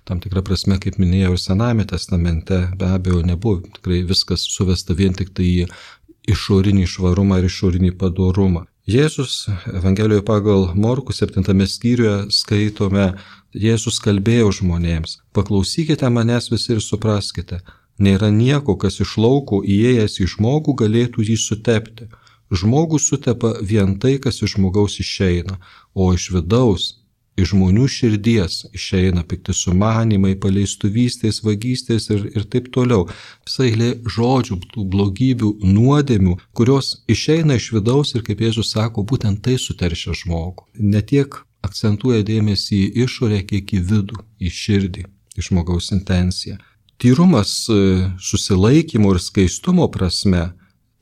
tam 0.06 0.22
tikrą 0.22 0.44
prasme, 0.46 0.78
kaip 0.82 1.00
minėjau, 1.02 1.34
Sename 1.42 1.86
testamente 1.90 2.60
be 2.78 2.92
abejo 2.94 3.24
nebuvo 3.26 3.64
tikrai 3.80 4.04
viskas 4.06 4.46
suvesta 4.54 4.94
vien 4.94 5.18
tik 5.18 5.34
tai 5.34 5.48
į 5.50 5.66
išorinį 6.32 6.86
švarumą 6.89 7.39
ir 7.41 7.48
išorinį 7.50 7.91
padorumą. 8.01 8.65
Jėzus 8.86 9.48
Evangelijoje 9.65 10.22
pagal 10.25 10.67
Morkų 10.77 11.13
7 11.17 11.65
skyriuje 11.65 12.17
skaitome, 12.29 13.08
Jėzus 13.55 13.98
kalbėjo 14.03 14.51
žmonėms, 14.60 15.22
paklausykite 15.34 16.10
manęs 16.12 16.51
visi 16.51 16.75
ir 16.75 16.82
supraskite, 16.84 17.62
nėra 17.98 18.29
nieko, 18.29 18.75
kas 18.75 19.00
iš 19.00 19.15
lauko 19.17 19.62
įėjęs 19.63 20.20
į 20.22 20.27
žmogų 20.36 20.75
galėtų 20.84 21.25
jį 21.29 21.38
sutepti. 21.39 22.10
Žmogus 22.51 23.08
sutepa 23.10 23.55
vien 23.62 23.96
tai, 23.98 24.20
kas 24.22 24.44
iš 24.46 24.58
žmogaus 24.58 25.00
išeina, 25.01 25.58
o 25.96 26.12
iš 26.13 26.29
vidaus 26.36 26.91
iš 27.36 27.51
žmonių 27.51 27.88
širdies 27.92 28.62
išeina 28.75 29.24
pikti 29.27 29.54
sumanimai, 29.56 30.36
paleistuvystės, 30.39 31.42
vagystės 31.46 32.10
ir, 32.13 32.27
ir 32.36 32.46
taip 32.51 32.70
toliau. 32.75 33.08
Visai 33.48 33.72
eilė 33.72 33.89
žodžių, 34.15 34.60
tų 34.74 34.86
blogybių, 34.94 35.51
nuodėmių, 35.63 36.38
kurios 36.56 36.94
išeina 37.12 37.60
iš 37.60 37.72
vidaus 37.75 38.15
ir, 38.15 38.24
kaip 38.27 38.44
Jėzus 38.46 38.72
sako, 38.75 39.04
būtent 39.04 39.44
tai 39.46 39.58
suteršia 39.62 40.15
žmogų. 40.24 40.70
Ne 40.80 41.04
tiek 41.04 41.42
akcentuoja 41.65 42.24
dėmesį 42.25 42.82
į 42.86 43.06
išorę, 43.06 43.42
kiek 43.50 43.75
į 43.75 43.84
vidų, 43.89 44.22
į 44.39 44.51
širdį, 44.62 45.06
į 45.36 45.48
žmogaus 45.50 45.92
intenciją. 45.96 46.60
Tyrumas 47.01 47.65
e, 47.68 47.77
susilaikymo 48.24 49.12
ir 49.12 49.20
skaistumo 49.20 49.89
prasme 49.92 50.54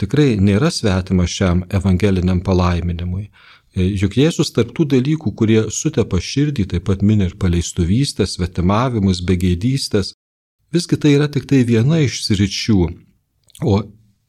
tikrai 0.02 0.34
nėra 0.42 0.72
svetimas 0.74 1.30
šiam 1.30 1.62
evangeliniam 1.70 2.42
palaiminimui. 2.44 3.28
E, 3.74 3.88
juk 3.98 4.18
Jėzus 4.20 4.53
tarptų 4.53 4.86
dalykų, 4.94 5.34
kurie 5.38 5.62
sutepa 5.74 6.20
širdį, 6.22 6.68
taip 6.74 6.86
pat 6.89 7.01
mini 7.01 7.27
ir 7.30 7.38
paleistuvystės, 7.42 8.38
svetimavimus, 8.38 9.24
begėdystės, 9.25 10.13
visgi 10.74 11.00
tai 11.01 11.15
yra 11.18 11.30
tik 11.32 11.48
tai 11.50 11.63
viena 11.65 12.01
iš 12.03 12.22
sričių, 12.27 12.80
o 13.65 13.80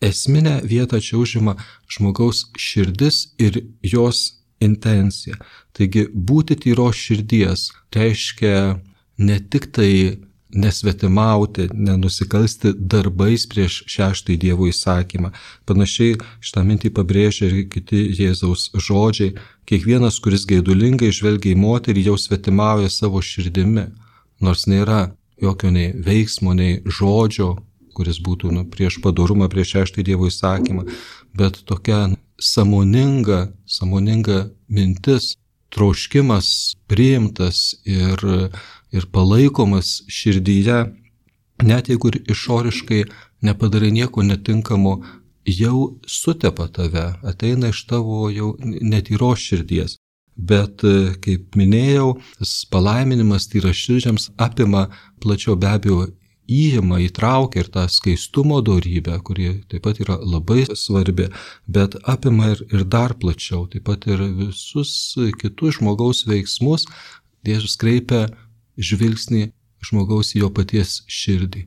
esminę 0.05 0.61
vietą 0.65 1.01
čia 1.01 1.19
užima 1.21 1.57
žmogaus 1.93 2.47
širdis 2.61 3.35
ir 3.41 3.61
jos 3.85 4.25
intencija. 4.65 5.37
Taigi 5.77 6.07
būti 6.09 6.57
tyros 6.65 6.97
širdies 6.97 7.69
reiškia 7.95 8.81
ne 9.19 9.39
tik 9.51 9.71
tai 9.77 9.91
nesvetimauti, 10.55 11.69
nenusikalsti 11.75 12.73
darbais 12.79 13.47
prieš 13.51 13.83
šeštąjį 13.91 14.39
Dievo 14.45 14.69
įsakymą. 14.71 15.33
Panašiai 15.69 16.17
šitą 16.45 16.65
mintį 16.69 16.93
pabrėžia 16.95 17.51
ir 17.51 17.67
kiti 17.73 18.07
Jėzaus 18.21 18.71
žodžiai. 18.75 19.35
Kiekvienas, 19.69 20.21
kuris 20.23 20.47
gaidulingai 20.49 21.13
žvelgia 21.15 21.55
į 21.55 21.61
moterį, 21.61 22.09
jau 22.11 22.17
svetimauja 22.21 22.91
savo 22.93 23.23
širdimi, 23.25 23.89
nors 24.45 24.67
nėra 24.71 25.15
jokio 25.43 25.71
nei 25.75 25.93
veiksmo, 25.95 26.55
nei 26.55 26.81
žodžio, 26.85 27.55
kuris 27.95 28.19
būtų 28.23 28.53
nu, 28.55 28.67
prieš 28.71 29.01
padorumą, 29.05 29.49
prieš 29.53 29.77
šeštąjį 29.77 30.09
Dievo 30.11 30.29
įsakymą, 30.31 30.87
bet 31.35 31.63
tokia 31.69 32.09
samoninga, 32.41 33.49
samoninga 33.67 34.49
mintis, 34.69 35.35
troškimas 35.75 36.77
priimtas 36.87 37.75
ir 37.85 38.21
ir 38.95 39.07
palaikomas 39.13 40.03
širdyje, 40.09 40.79
net 41.63 41.91
jeigu 41.91 42.13
ir 42.13 42.21
išoriškai 42.31 43.05
nepadarai 43.45 43.91
nieko 43.95 44.23
netinkamo, 44.23 44.95
jau 45.45 45.99
sutepa 46.07 46.69
tave, 46.73 47.05
ateina 47.23 47.71
iš 47.75 47.85
tavo 47.91 48.31
jau 48.33 48.55
netyros 48.63 49.43
širdies. 49.45 49.99
Bet, 50.35 50.83
kaip 51.23 51.55
minėjau, 51.59 52.17
palaiminimas 52.73 53.47
tyra 53.53 53.71
širdžiams 53.71 54.33
apima 54.41 54.89
plačiau 55.23 55.55
be 55.55 55.69
abejo 55.71 56.07
įima, 56.51 56.99
įtraukia 57.05 57.63
ir 57.63 57.69
tą 57.73 57.85
skaistumo 57.89 58.59
darybę, 58.67 59.15
kuri 59.25 59.63
taip 59.71 59.85
pat 59.87 60.01
yra 60.03 60.17
labai 60.19 60.65
svarbi, 60.77 61.29
bet 61.71 61.95
apima 62.03 62.51
ir, 62.57 62.65
ir 62.73 62.83
dar 62.85 63.15
plačiau, 63.15 63.69
taip 63.71 63.87
pat 63.87 64.09
ir 64.11 64.27
visus 64.41 65.15
kitus 65.41 65.79
žmogaus 65.79 66.25
veiksmus 66.29 66.89
Jėzus 67.45 67.77
kreipia 67.77 68.23
žvilgsnį 68.79 69.51
žmogaus 69.85 70.35
į 70.35 70.45
jo 70.45 70.51
paties 70.55 71.03
širdį. 71.11 71.67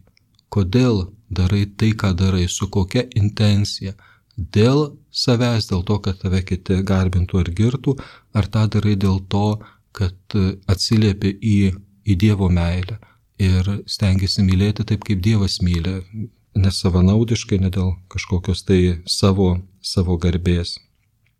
Kodėl 0.54 1.08
darai 1.30 1.66
tai, 1.80 1.92
ką 1.92 2.14
darai, 2.18 2.48
su 2.50 2.70
kokia 2.72 3.06
intencija. 3.20 3.94
Dėl 4.38 4.94
savęs, 5.12 5.68
dėl 5.72 5.84
to, 5.84 5.98
kad 6.06 6.20
tave 6.22 6.44
kiti 6.46 6.80
garbintų 6.86 7.42
ar 7.42 7.52
girtų, 7.60 7.98
ar 8.38 8.48
tą 8.54 8.68
darai 8.78 8.96
dėl 8.96 9.20
to, 9.32 9.60
kad 9.98 10.38
atsiliepi 10.70 11.34
į, 11.42 11.58
į 12.06 12.18
Dievo 12.22 12.50
meilę 12.54 13.00
ir 13.42 13.70
stengiasi 13.90 14.46
mylėti 14.46 14.86
taip, 14.86 15.04
kaip 15.06 15.22
Dievas 15.26 15.60
myli, 15.62 16.00
nesavanaudiškai, 16.58 17.60
ne 17.62 17.72
dėl 17.74 17.94
kažkokios 18.14 18.64
tai 18.66 18.80
savo, 19.10 19.58
savo 19.82 20.18
garbės. 20.22 20.78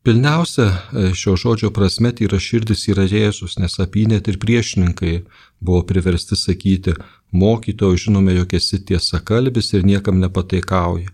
Pilniausia 0.08 0.66
e, 0.66 1.14
šio 1.14 1.34
žodžio 1.36 1.70
prasme 1.76 2.14
tyra 2.16 2.38
širdis 2.40 2.86
yra 2.88 3.04
Jėzus, 3.04 3.58
nes 3.60 3.74
apie 3.84 4.06
net 4.08 4.30
ir 4.32 4.38
priešininkai 4.40 5.16
buvo 5.60 5.82
priversti 5.90 6.38
sakyti, 6.40 6.94
mokytojo 7.36 7.98
žinome, 8.04 8.38
jog 8.38 8.54
esi 8.56 8.80
tiesa 8.88 9.20
kalbis 9.20 9.74
ir 9.74 9.84
niekam 9.84 10.22
nepataikauji. 10.24 11.10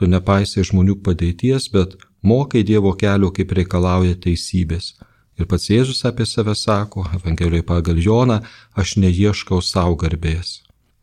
Tu 0.00 0.08
nepaisai 0.08 0.64
žmonių 0.64 0.96
padėties, 1.04 1.66
bet 1.74 1.98
mokai 2.24 2.62
Dievo 2.64 2.94
kelio, 2.96 3.28
kaip 3.36 3.52
reikalauja 3.58 4.16
teisybės. 4.16 4.94
Ir 5.36 5.50
pats 5.52 5.68
Jėzus 5.68 6.00
apie 6.08 6.24
save 6.24 6.56
sako, 6.56 7.04
Evangelijoje 7.20 7.68
pagal 7.68 8.00
Joną, 8.00 8.40
aš 8.72 8.96
neieškau 9.04 9.60
savo 9.60 10.00
garbės. 10.00 10.62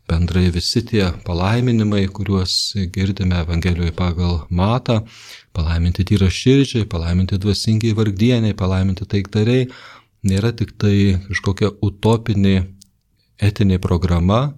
Bendrai 0.10 0.50
visi 0.54 0.84
tie 0.86 1.08
palaiminimai, 1.26 2.06
kuriuos 2.14 2.76
girdime 2.94 3.40
Evangelijoje 3.42 3.94
pagal 3.98 4.46
Matą, 4.50 5.02
palaiminti 5.56 6.06
tyra 6.06 6.30
širdžiai, 6.30 6.86
palaiminti 6.90 7.40
dvasingiai 7.42 7.96
vargdieniai, 7.98 8.58
palaiminti 8.58 9.08
taiktariai, 9.10 9.68
nėra 10.26 10.54
tik 10.58 10.76
tai 10.82 11.18
kažkokia 11.28 11.72
utopinė 11.86 12.56
etinė 13.42 13.80
programa, 13.82 14.56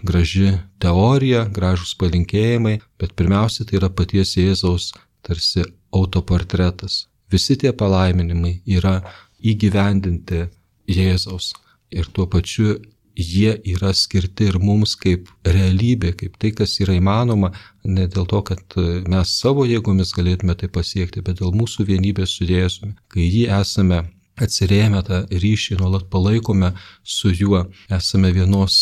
graži 0.00 0.52
teorija, 0.82 1.46
gražus 1.52 1.94
palinkėjimai, 2.00 2.78
bet 3.00 3.16
pirmiausia 3.18 3.66
tai 3.68 3.80
yra 3.80 3.90
paties 3.92 4.36
Jėzaus 4.36 4.92
tarsi 5.24 5.64
autoportretas. 5.92 7.06
Visi 7.32 7.56
tie 7.56 7.72
palaiminimai 7.72 8.60
yra 8.68 9.00
įgyvendinti 9.40 10.46
Jėzaus 10.88 11.52
ir 11.92 12.08
tuo 12.12 12.26
pačiu 12.26 12.76
jie 13.16 13.56
yra 13.74 13.92
skirti 13.94 14.48
ir 14.50 14.58
mums 14.62 14.94
kaip 15.00 15.28
realybė, 15.46 16.14
kaip 16.18 16.38
tai, 16.40 16.52
kas 16.56 16.78
yra 16.80 16.96
įmanoma, 16.96 17.52
ne 17.84 18.06
dėl 18.08 18.26
to, 18.30 18.40
kad 18.46 18.78
mes 19.10 19.36
savo 19.42 19.66
jėgomis 19.68 20.14
galėtume 20.16 20.56
tai 20.58 20.70
pasiekti, 20.72 21.22
bet 21.24 21.40
dėl 21.42 21.54
mūsų 21.56 21.86
vienybės 21.90 22.38
su 22.38 22.48
Jėzumi. 22.48 22.96
Kai 23.12 23.26
jį 23.26 23.46
esame 23.60 24.04
atsirėmę 24.40 25.02
tą 25.06 25.22
ryšį, 25.28 25.76
nuolat 25.80 26.08
palaikome 26.12 26.72
su 27.04 27.32
juo, 27.36 27.66
esame 27.92 28.32
vienos 28.32 28.74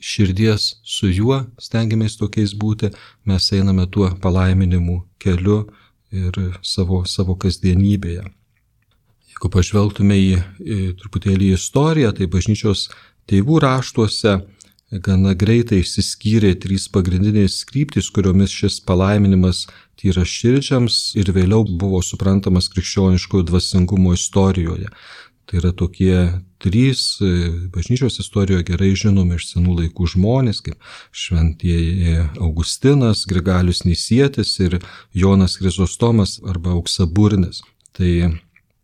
širdies 0.00 0.70
su 0.82 1.10
juo, 1.12 1.42
stengiamės 1.60 2.16
tokiais 2.20 2.54
būti, 2.56 2.90
mes 3.28 3.50
einame 3.52 3.86
tuo 3.86 4.10
palaiminimu 4.22 5.02
keliu 5.20 5.64
ir 6.14 6.38
savo, 6.62 7.04
savo 7.04 7.36
kasdienybėje. 7.36 8.24
Jeigu 9.34 9.50
pažvelgtume 9.50 10.16
į, 10.16 10.34
į 10.62 10.78
truputėlį 11.00 11.52
istoriją, 11.56 12.12
tai 12.14 12.30
bažnyčios 12.30 12.88
tėvų 13.30 13.60
raštuose 13.64 14.38
gana 15.02 15.34
greitai 15.34 15.80
išsiskyrė 15.82 16.54
trys 16.60 16.86
pagrindinės 16.92 17.62
kryptis, 17.68 18.10
kuriomis 18.14 18.52
šis 18.54 18.80
palaiminimas 18.86 19.64
tyra 19.98 20.24
širdžiams 20.28 21.14
ir 21.18 21.32
vėliau 21.34 21.64
buvo 21.64 22.02
suprantamas 22.02 22.68
krikščioniškojo 22.72 23.48
dvasingumo 23.50 24.14
istorijoje. 24.14 24.90
Tai 25.44 25.58
yra 25.60 25.74
tokie 25.76 26.14
trys 26.62 27.18
e, 27.20 27.30
bažnyčios 27.72 28.16
istorijoje 28.22 28.64
gerai 28.70 28.94
žinomi 28.96 29.36
iš 29.36 29.50
senų 29.50 29.74
laikų 29.82 30.06
žmonės, 30.14 30.62
kaip 30.64 30.80
šventieji 31.12 32.16
Augustinas, 32.40 33.26
Grigalius 33.28 33.82
Nisietis 33.84 34.54
ir 34.64 34.78
Jonas 35.12 35.58
Krizostomas 35.60 36.38
arba 36.48 36.72
Auksaburnis. 36.78 37.60
Tai 37.92 38.10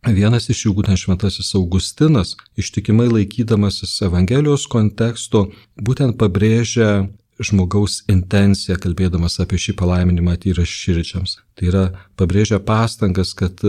Vienas 0.01 0.47
iš 0.49 0.63
jų, 0.65 0.71
būtent 0.79 0.97
šventasis 0.97 1.51
Augustinas, 1.53 2.33
ištikimai 2.57 3.05
laikydamasis 3.05 3.99
Evangelijos 4.07 4.63
konteksto, 4.65 5.51
būtent 5.77 6.17
pabrėžia 6.17 7.05
žmogaus 7.37 7.99
intenciją, 8.09 8.79
kalbėdamas 8.81 9.37
apie 9.43 9.59
šį 9.61 9.75
palaiminimą 9.77 10.39
tyra 10.41 10.65
širdžiams. 10.65 11.37
Tai 11.53 11.69
yra 11.69 11.83
pabrėžia 12.17 12.57
pastangas, 12.65 13.35
kad 13.37 13.61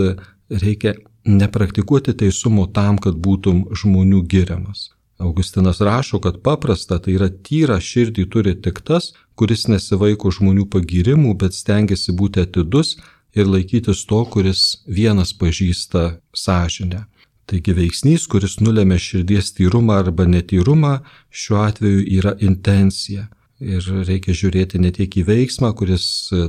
reikia 0.49 0.95
nepraktikuoti 1.29 2.17
teisumo 2.17 2.65
tam, 2.65 2.97
kad 2.97 3.13
būtum 3.13 3.67
žmonių 3.69 4.25
giriamas. 4.25 4.89
Augustinas 5.21 5.85
rašo, 5.85 6.17
kad 6.19 6.41
paprasta 6.41 6.97
tai 6.97 7.13
yra 7.13 7.29
tyra 7.29 7.77
širdį 7.77 8.25
turi 8.33 8.55
tik 8.57 8.81
tas, 8.81 9.13
kuris 9.37 9.67
nesivaiko 9.69 10.33
žmonių 10.33 10.65
pagirimų, 10.73 11.37
bet 11.37 11.53
stengiasi 11.53 12.17
būti 12.17 12.41
atidus 12.41 12.97
ir 13.35 13.49
laikytis 13.49 14.05
to, 14.09 14.23
kuris 14.25 14.83
vienas 14.87 15.33
pažįsta 15.33 16.19
sąžinę. 16.35 17.05
Taigi 17.49 17.75
veiksnys, 17.75 18.25
kuris 18.31 18.59
nulėmė 18.63 18.97
širdies 19.01 19.51
tyrumą 19.57 19.99
arba 20.05 20.25
netyrumą, 20.29 20.99
šiuo 21.29 21.63
atveju 21.65 22.05
yra 22.19 22.37
intencija. 22.39 23.27
Ir 23.63 23.85
reikia 24.07 24.33
žiūrėti 24.35 24.79
ne 24.81 24.91
tiek 24.95 25.13
į 25.19 25.23
veiksmą, 25.27 25.69
kuris 25.77 26.05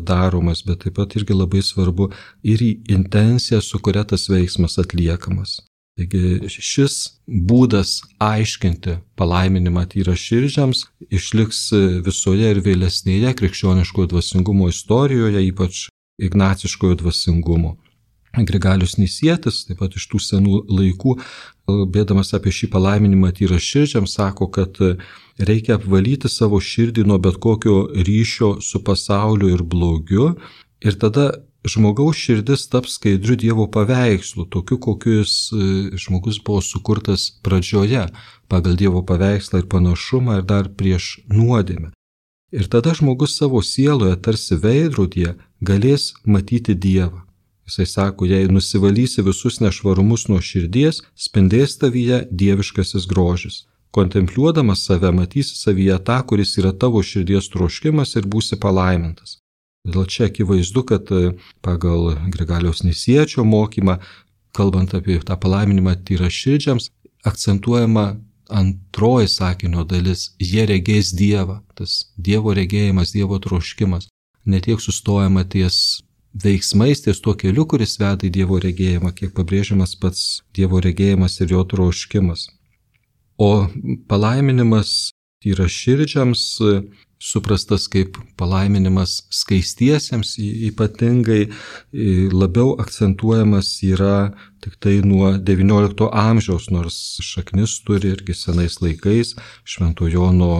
daromas, 0.07 0.65
bet 0.67 0.83
taip 0.83 0.97
pat 0.99 1.15
irgi 1.19 1.37
labai 1.37 1.63
svarbu 1.63 2.09
ir 2.43 2.63
į 2.63 2.73
intenciją, 2.95 3.61
su 3.63 3.79
kuria 3.79 4.03
tas 4.09 4.27
veiksmas 4.31 4.79
atliekamas. 4.83 5.61
Taigi 5.95 6.49
šis 6.51 6.95
būdas 7.27 8.01
aiškinti 8.19 8.97
palaiminimą 9.19 9.85
tyra 9.93 10.17
širdžiams 10.19 10.89
išliks 11.07 11.69
visoje 12.07 12.51
ir 12.51 12.63
vėlesnėje 12.67 13.31
krikščioniškojo 13.39 14.11
dvasingumo 14.11 14.73
istorijoje, 14.73 15.45
ypač 15.53 15.85
ignaciškojo 16.19 17.01
dvasingumo. 17.03 17.77
Grigalius 18.35 18.97
Nisietis, 18.99 19.61
taip 19.69 19.79
pat 19.79 19.95
iš 19.95 20.09
tų 20.11 20.19
senų 20.19 20.61
laikų, 20.67 21.15
bėdamas 21.95 22.35
apie 22.35 22.51
šį 22.55 22.73
palaiminimą 22.73 23.31
tyra 23.39 23.61
širdžiam, 23.63 24.09
sako, 24.11 24.49
kad 24.51 24.81
reikia 25.39 25.77
apvalyti 25.79 26.31
savo 26.31 26.59
širdį 26.59 27.07
nuo 27.07 27.21
bet 27.23 27.39
kokio 27.43 27.85
ryšio 27.95 28.57
su 28.59 28.83
pasauliu 28.83 29.53
ir 29.55 29.63
blogiu 29.63 30.33
ir 30.83 30.99
tada 30.99 31.31
žmogaus 31.65 32.17
širdis 32.21 32.69
taps 32.69 32.99
skaidriu 32.99 33.37
Dievo 33.41 33.67
paveikslu, 33.71 34.45
tokiu, 34.53 34.79
kokiu 34.79 35.21
jis 35.21 35.35
e, 35.53 35.67
žmogus 35.97 36.41
buvo 36.45 36.61
sukurtas 36.61 37.31
pradžioje, 37.43 38.07
pagal 38.49 38.77
Dievo 38.77 39.05
paveikslą 39.07 39.63
ir 39.63 39.69
panašumą 39.73 40.41
ir 40.41 40.49
dar 40.49 40.69
prieš 40.69 41.25
nuodėmę. 41.33 41.95
Ir 42.55 42.69
tada 42.71 42.95
žmogus 42.95 43.35
savo 43.35 43.61
sieloje 43.67 44.15
tarsi 44.23 44.55
veidrodėje 44.63 45.33
galės 45.71 46.13
matyti 46.23 46.77
Dievą. 46.79 47.25
Jisai 47.67 47.87
sako, 47.89 48.27
jei 48.31 48.47
nusivalysi 48.47 49.25
visus 49.27 49.57
nešvarumus 49.65 50.29
nuo 50.29 50.39
širdies, 50.39 51.01
spindės 51.17 51.79
tavyje 51.81 52.21
dieviškasis 52.31 53.09
grožis. 53.11 53.65
Kontempliuodamas 53.97 54.85
save 54.87 55.11
matysi 55.17 55.57
savyje 55.57 55.97
tą, 56.07 56.19
kuris 56.29 56.53
yra 56.61 56.71
tavo 56.85 57.03
širdies 57.03 57.49
troškimas 57.55 58.15
ir 58.21 58.29
būsi 58.31 58.61
palaimintas. 58.61 59.39
Dėl 59.89 60.07
čia 60.13 60.29
akivaizdu, 60.29 60.85
kad 60.89 61.11
e, 61.13 61.35
pagal 61.65 62.15
Grigaliaus 62.37 62.85
Nisiečio 62.85 63.45
mokymą, 63.49 63.99
kalbant 64.57 64.95
apie 64.95 65.19
tą 65.27 65.37
palaiminimą 65.41 65.97
tyra 66.07 66.31
širdžiams, 66.31 66.91
akcentuojama 67.25 68.07
antroji 68.55 69.29
sakinio 69.29 69.85
dalis- 69.85 70.31
jie 70.51 70.67
regės 70.71 71.13
Dievą, 71.19 71.61
tas 71.75 72.07
Dievo 72.17 72.55
regėjimas, 72.55 73.13
Dievo 73.13 73.39
troškimas. 73.39 74.09
Netiek 74.47 74.81
sustojama 74.81 75.45
ties 75.49 76.03
veiksmais, 76.35 77.03
ties 77.03 77.21
tuo 77.21 77.35
keliu, 77.35 77.67
kuris 77.67 77.97
veda 77.99 78.27
į 78.27 78.31
Dievo 78.31 78.61
regėjimą, 78.61 79.15
kiek 79.15 79.35
pabrėžiamas 79.35 79.99
pats 79.99 80.43
Dievo 80.55 80.81
regėjimas 80.81 81.41
ir 81.41 81.49
jo 81.49 81.65
troškimas. 81.65 82.49
O 83.39 83.69
palaiminimas 84.09 85.11
yra 85.45 85.67
širdžiams 85.67 86.61
suprastas 87.23 87.87
kaip 87.91 88.19
palaiminimas 88.39 89.23
skaistiesiems, 89.33 90.35
ypatingai 90.71 91.47
labiau 92.33 92.75
akcentuojamas 92.83 93.71
yra 93.87 94.33
tik 94.65 94.79
tai 94.81 94.99
nuo 95.05 95.35
XIX 95.37 96.09
amžiaus, 96.11 96.71
nors 96.73 96.97
šaknis 97.25 97.77
turi 97.85 98.15
irgi 98.15 98.35
senais 98.37 98.79
laikais, 98.81 99.35
Švento 99.65 100.09
Jono 100.09 100.53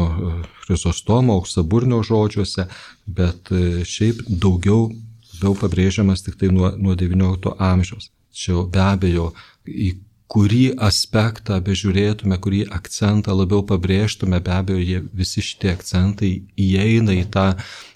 Chrysostomo, 0.65 1.39
auksaburnio 1.41 2.03
žodžiuose, 2.05 2.67
bet 3.07 3.53
e, 3.53 3.85
šiaip 3.89 4.21
daugiau, 4.29 4.91
daugiau 5.33 5.57
pabrėžiamas 5.63 6.25
tik 6.25 6.37
tai 6.41 6.53
nuo, 6.53 6.73
nuo 6.77 6.97
XIX 7.01 7.57
amžiaus. 7.59 8.11
Čia 8.35 8.65
be 8.69 8.83
abejo, 8.85 9.31
į 9.69 9.95
kurį 10.35 10.75
aspektą 10.83 11.61
bežiūrėtume, 11.63 12.41
kurį 12.43 12.65
akcentą 12.75 13.37
labiau 13.39 13.63
pabrėžtume, 13.67 14.41
be 14.43 14.51
abejo, 14.51 14.81
jie, 14.83 15.03
visi 15.15 15.45
šitie 15.47 15.71
akcentai 15.71 16.33
įeina 16.59 17.15
į 17.15 17.29
tą, 17.31 17.53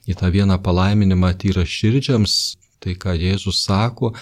į 0.07 0.15
tą 0.21 0.31
vieną 0.37 0.61
palaiminimą 0.63 1.33
tyra 1.43 1.67
širdžiams, 1.67 2.37
tai 2.79 2.95
ką 2.95 3.17
Jėzus 3.19 3.65
sako, 3.67 4.13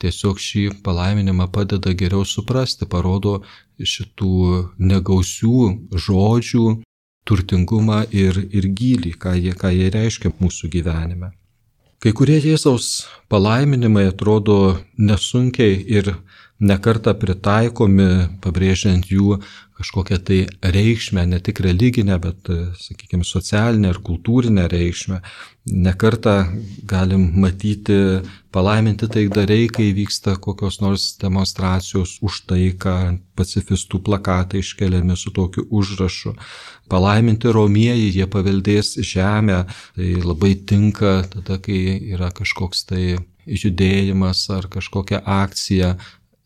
tiesiog 0.00 0.40
šį 0.40 0.64
palaiminimą 0.86 1.50
padeda 1.52 1.92
geriau 1.92 2.24
suprasti, 2.24 2.88
parodo 2.88 3.42
šitų 3.76 4.32
negausių 4.80 5.56
žodžių 5.92 6.66
turtingumą 7.28 8.06
ir, 8.08 8.38
ir 8.56 8.70
gilį, 8.72 9.18
ką 9.20 9.34
jie, 9.36 9.52
ką 9.52 9.72
jie 9.74 9.90
reiškia 9.92 10.32
mūsų 10.40 10.72
gyvenime. 10.72 11.34
Kai 12.00 12.12
kurie 12.16 12.36
Jėzaus 12.38 13.06
palaiminimai 13.32 14.06
atrodo 14.10 14.78
nesunkiai 15.00 15.76
ir 15.96 16.12
nekarta 16.60 17.14
pritaikomi, 17.18 18.38
pabrėžiant 18.40 19.10
jų 19.10 19.40
kažkokią 19.76 20.16
tai 20.24 20.38
reikšmę, 20.64 21.26
ne 21.28 21.40
tik 21.44 21.60
religinę, 21.60 22.16
bet, 22.22 22.48
sakykime, 22.80 23.26
socialinę 23.28 23.90
ir 23.92 24.00
kultūrinę 24.00 24.64
reikšmę. 24.72 25.20
Nekarta 25.66 26.46
galim 26.88 27.26
matyti 27.42 27.98
palaiminti 28.54 29.08
taikdariai, 29.12 29.68
kai 29.68 29.90
vyksta 29.92 30.38
kokios 30.40 30.80
nors 30.80 31.10
demonstracijos 31.20 32.16
už 32.24 32.40
taiką, 32.48 32.96
pacifistų 33.36 34.00
plakatai 34.06 34.64
iškeliami 34.64 35.16
su 35.20 35.34
tokiu 35.36 35.66
užrašu. 35.68 36.32
Palaiminti 36.88 37.52
romieji, 37.52 38.14
jie 38.16 38.26
paveldės 38.32 38.96
žemę, 38.96 39.66
tai 39.98 40.12
labai 40.24 40.54
tinka 40.56 41.18
tada, 41.34 41.60
kai 41.60 41.98
yra 42.16 42.32
kažkoks 42.32 42.86
tai 42.88 43.18
judėjimas 43.46 44.46
ar 44.50 44.66
kažkokia 44.70 45.20
akcija 45.22 45.94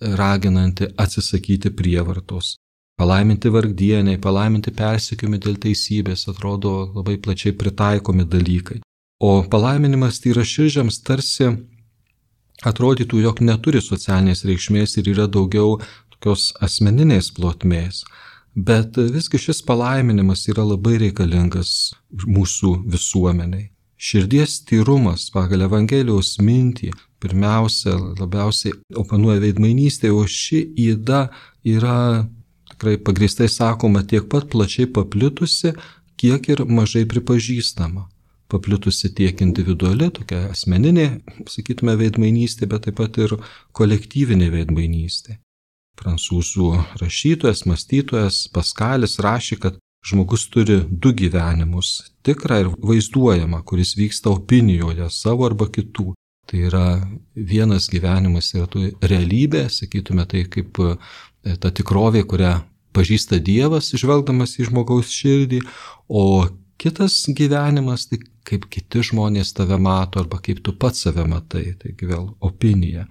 raginanti 0.01 0.91
atsisakyti 0.97 1.71
prievartos. 1.71 2.57
palaiminti 3.01 3.49
vargdieniai, 3.49 4.19
palaiminti 4.21 4.71
persikiumi 4.77 5.39
dėl 5.41 5.55
teisybės, 5.57 6.27
atrodo 6.29 6.73
labai 6.93 7.17
plačiai 7.17 7.55
pritaikomi 7.57 8.27
dalykai. 8.29 8.83
O 9.21 9.31
palaiminimas 9.53 10.21
tyraširdžiams 10.21 10.99
tarsi 11.07 11.49
atrodytų, 12.71 13.23
jog 13.25 13.41
neturi 13.41 13.81
socialinės 13.81 14.45
reikšmės 14.45 14.99
ir 15.01 15.09
yra 15.15 15.27
daugiau 15.27 15.79
tokios 16.13 16.51
asmeninės 16.61 17.33
plotmės. 17.37 18.05
Bet 18.55 18.97
visgi 18.97 19.39
šis 19.39 19.63
palaiminimas 19.65 20.45
yra 20.53 20.67
labai 20.67 20.99
reikalingas 21.01 21.95
mūsų 22.27 22.83
visuomeniai. 22.93 23.71
Širdies 23.97 24.63
tyrumas 24.69 25.29
pagal 25.33 25.67
Evangelijos 25.69 26.39
mintį 26.41 26.91
pirmiausia, 27.21 27.95
labiausiai 28.21 28.75
oponuoja 28.97 29.41
veidmainystė, 29.43 30.11
o 30.13 30.25
ši 30.27 30.63
įda 30.91 31.27
yra 31.69 32.29
tikrai 32.73 32.97
pagristai 33.05 33.49
sakoma 33.49 34.03
tiek 34.03 34.29
pat 34.33 34.49
plačiai 34.53 34.89
paplitusi, 34.89 35.75
kiek 36.21 36.49
ir 36.49 36.65
mažai 36.65 37.05
pripažįstama. 37.09 38.07
Paplitusi 38.51 39.13
tiek 39.15 39.41
individuali, 39.45 40.09
tokia 40.11 40.49
asmeninė, 40.51 41.07
sakytume, 41.47 41.95
veidmainystė, 42.01 42.67
bet 42.67 42.89
taip 42.89 42.97
pat 42.99 43.21
ir 43.23 43.37
kolektyvinė 43.77 44.49
veidmainystė. 44.51 45.39
Prancūzų 46.01 46.71
rašytojas, 46.99 47.63
mąstytojas 47.69 48.49
Paskalis 48.55 49.19
rašė, 49.23 49.61
kad 49.61 49.79
žmogus 50.07 50.49
turi 50.51 50.81
du 50.91 51.13
gyvenimus- 51.13 51.91
tikrą 52.27 52.61
ir 52.65 52.69
vaizduojamą, 52.91 53.63
kuris 53.65 53.95
vyksta 53.95 54.33
opinijoje 54.33 55.11
savo 55.11 55.47
arba 55.47 55.67
kitų. 55.67 56.15
Tai 56.51 56.63
yra 56.67 56.85
vienas 57.35 57.87
gyvenimas 57.93 58.49
yra 58.57 58.67
tu 58.71 58.83
realybė, 59.07 59.69
sakytume 59.71 60.25
tai 60.27 60.43
kaip 60.51 60.81
e, 60.83 60.95
ta 61.63 61.71
tikrovė, 61.71 62.25
kurią 62.27 62.57
pažįsta 62.97 63.39
Dievas, 63.39 63.93
žvelgdamas 63.95 64.57
į 64.59 64.67
žmogaus 64.67 65.13
širdį, 65.15 65.61
o 66.11 66.49
kitas 66.81 67.23
gyvenimas, 67.39 68.09
tai 68.11 68.19
kaip 68.49 68.67
kiti 68.73 69.05
žmonės 69.11 69.55
tave 69.55 69.79
mato 69.79 70.23
arba 70.25 70.41
kaip 70.43 70.63
tu 70.67 70.75
pats 70.75 71.07
save 71.07 71.27
matai, 71.31 71.77
taigi 71.79 72.09
vėl 72.09 72.33
opinija. 72.43 73.07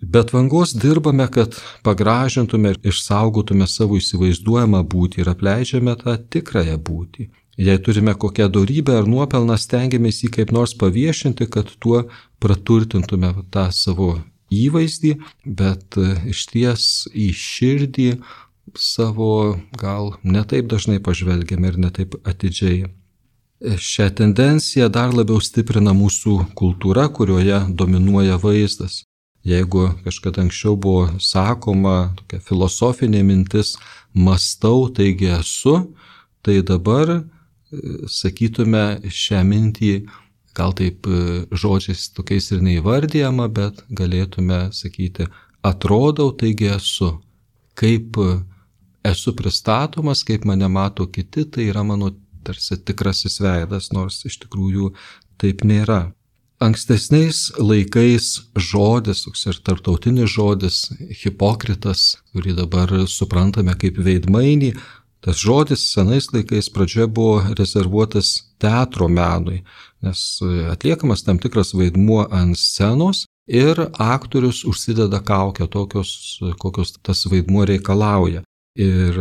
Bet 0.00 0.30
vangos 0.32 0.72
dirbame, 0.78 1.26
kad 1.34 1.56
pagražintume 1.82 2.70
ir 2.72 2.80
išsaugotume 2.86 3.66
savo 3.66 3.98
įsivaizduojamą 3.98 4.84
būtį 4.86 5.24
ir 5.24 5.32
apleidžiame 5.32 5.96
tą 5.98 6.14
tikrąją 6.30 6.78
būtį. 6.88 7.26
Jei 7.58 7.78
turime 7.82 8.14
kokią 8.14 8.46
darybę 8.54 8.94
ar 9.00 9.08
nuopelną, 9.10 9.56
stengiamės 9.58 10.22
jį 10.22 10.28
kaip 10.36 10.52
nors 10.54 10.76
paviešinti, 10.78 11.48
kad 11.50 11.72
tuo 11.82 12.04
praturtintume 12.38 13.32
tą 13.50 13.64
savo 13.74 14.12
įvaizdį, 14.54 15.16
bet 15.44 15.98
iš 16.30 16.44
ties 16.52 16.84
į 17.10 17.32
širdį 17.34 18.12
savo 18.78 19.58
gal 19.80 20.14
netaip 20.22 20.68
dažnai 20.70 21.00
pažvelgiame 21.02 21.72
ir 21.72 21.80
netaip 21.82 22.14
atidžiai. 22.22 22.86
Šią 23.58 24.06
tendenciją 24.20 24.86
dar 24.94 25.10
labiau 25.10 25.40
stiprina 25.42 25.90
mūsų 25.90 26.54
kultūra, 26.54 27.08
kurioje 27.10 27.64
dominuoja 27.74 28.38
vaizdas. 28.38 29.02
Jeigu 29.42 29.88
kažkada 30.04 30.44
anksčiau 30.44 30.76
buvo 30.78 31.08
sakoma 31.18 32.12
tokia 32.20 32.38
filosofinė 32.44 33.24
mintis, 33.26 33.74
mastau, 34.14 34.86
taigi 34.94 35.32
esu, 35.40 35.74
tai 36.42 36.60
dabar 36.62 37.16
e, 37.16 37.18
sakytume 38.10 38.84
šią 39.12 39.42
mintį 39.48 39.92
gal 40.58 40.74
taip 40.74 41.06
e, 41.06 41.44
žodžiais 41.54 42.08
tokiais 42.16 42.50
ir 42.54 42.62
neįvardyjama, 42.66 43.46
bet 43.54 43.84
galėtume 43.94 44.68
sakyti, 44.74 45.28
atrodau, 45.62 46.32
taigi 46.34 46.72
esu. 46.74 47.12
Kaip 47.78 48.18
esu 49.06 49.34
pristatomas, 49.38 50.24
kaip 50.26 50.46
mane 50.48 50.68
mato 50.68 51.06
kiti, 51.06 51.44
tai 51.44 51.68
yra 51.70 51.84
mano 51.86 52.10
tarsi 52.44 52.78
tikrasis 52.82 53.40
veidas, 53.44 53.92
nors 53.94 54.22
iš 54.28 54.40
tikrųjų 54.44 54.92
taip 55.40 55.64
nėra. 55.68 56.08
Ankstesniais 56.58 57.52
laikais 57.62 58.32
žodis, 58.58 59.22
toks 59.22 59.44
ir 59.46 59.60
tartautinis 59.62 60.32
žodis, 60.34 60.88
hipokritas, 61.20 62.16
kurį 62.34 62.56
dabar 62.58 62.90
suprantame 63.06 63.76
kaip 63.78 64.00
veidmainį, 64.02 64.72
tas 65.20 65.40
žodis 65.40 65.86
senais 65.92 66.28
laikais 66.32 66.70
pradžioje 66.70 67.06
buvo 67.06 67.42
rezervuotas 67.58 68.34
teatro 68.58 69.08
menui, 69.08 69.62
nes 70.02 70.40
atliekamas 70.72 71.24
tam 71.26 71.38
tikras 71.38 71.74
vaidmuo 71.74 72.26
ant 72.30 72.58
scenos 72.58 73.26
ir 73.48 73.80
aktorius 73.98 74.64
užsideda 74.64 75.20
kaukę 75.24 75.66
tokios, 75.66 76.38
kokios 76.58 76.98
tas 77.02 77.24
vaidmuo 77.26 77.64
reikalauja. 77.64 78.42
Ir 78.78 79.16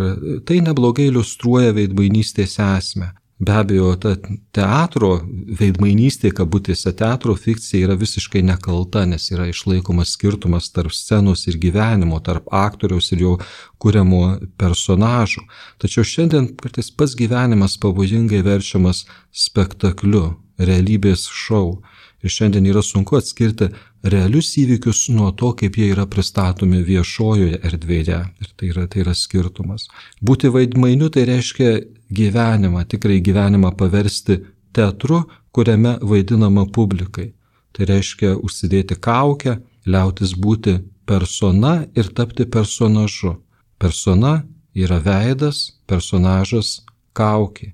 tai 0.45 0.59
neblogai 0.61 1.07
iliustruoja 1.09 1.73
veidmainystės 1.73 2.59
esmę. 2.61 3.13
Be 3.39 3.53
abejo, 3.53 3.91
ta 4.01 4.15
teatro 4.55 5.11
veidmainystė, 5.59 6.31
kabutėse 6.33 6.89
teatro 6.97 7.35
fikcija 7.37 7.85
yra 7.85 7.97
visiškai 7.99 8.41
nekalta, 8.41 9.03
nes 9.05 9.27
yra 9.29 9.45
išlaikomas 9.51 10.15
skirtumas 10.15 10.71
tarp 10.73 10.95
scenos 10.97 11.45
ir 11.45 11.59
gyvenimo, 11.61 12.17
tarp 12.25 12.49
aktoriaus 12.49 13.11
ir 13.13 13.21
jo 13.21 13.35
kuriamo 13.77 14.39
personažų. 14.57 15.45
Tačiau 15.77 16.07
šiandien 16.13 16.49
kartais 16.57 16.89
pats 16.89 17.13
gyvenimas 17.19 17.77
pavojingai 17.77 18.41
verčiamas 18.47 19.03
spektakliu, 19.29 20.31
realybės 20.57 21.29
šou. 21.29 21.83
Ir 22.25 22.33
šiandien 22.33 22.65
yra 22.65 22.81
sunku 22.81 23.17
atskirti 23.19 23.69
realius 24.03 24.49
įvykius 24.57 25.03
nuo 25.13 25.29
to, 25.37 25.51
kaip 25.59 25.77
jie 25.77 25.91
yra 25.93 26.07
pristatomi 26.09 26.81
viešojoje 26.85 27.61
erdvėje. 27.69 28.19
Ir 28.41 28.51
tai 28.57 28.71
yra, 28.71 28.87
tai 28.89 29.03
yra 29.03 29.13
skirtumas. 29.13 29.87
Būti 30.21 30.49
vaidmainiu 30.53 31.11
tai 31.13 31.27
reiškia 31.29 31.73
gyvenimą, 32.09 32.87
tikrai 32.89 33.19
gyvenimą 33.21 33.75
paversti 33.77 34.39
teatru, 34.73 35.25
kuriame 35.53 35.97
vaidinama 36.01 36.65
publikai. 36.73 37.31
Tai 37.73 37.85
reiškia 37.85 38.33
užsidėti 38.41 38.97
kaukę, 38.97 39.59
liautis 39.85 40.33
būti 40.33 40.79
persona 41.05 41.83
ir 41.95 42.09
tapti 42.17 42.45
personažu. 42.49 43.37
Persona 43.77 44.41
yra 44.73 44.97
veidas, 45.01 45.77
personažas 45.85 46.81
kaukė. 47.17 47.73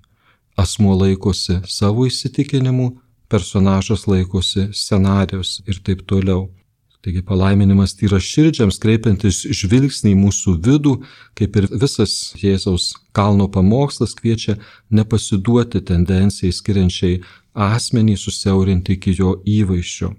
Asmuo 0.60 0.94
laikosi 1.00 1.62
savo 1.66 2.06
įsitikinimų, 2.06 2.92
personažas 3.30 4.08
laikosi 4.08 4.70
scenarius 4.74 5.62
ir 5.68 5.80
taip 5.84 6.04
toliau. 6.08 6.50
Taigi 7.04 7.20
palaiminimas 7.28 7.98
tyra 8.00 8.16
širdžiams, 8.24 8.78
kreipiantis 8.80 9.42
žvilgsnį 9.60 10.14
į 10.14 10.20
mūsų 10.22 10.54
vidų, 10.64 10.94
kaip 11.36 11.58
ir 11.60 11.66
visas 11.76 12.14
Jėzaus 12.40 12.94
kalno 13.12 13.50
pamokslas 13.52 14.16
kviečia 14.16 14.56
nepasiduoti 14.88 15.82
tendencijai 15.84 16.56
skiriančiai 16.56 17.18
asmenį 17.54 18.16
susiaurinti 18.22 18.96
iki 18.96 19.18
jo 19.20 19.36
įvaizdžio. 19.44 20.14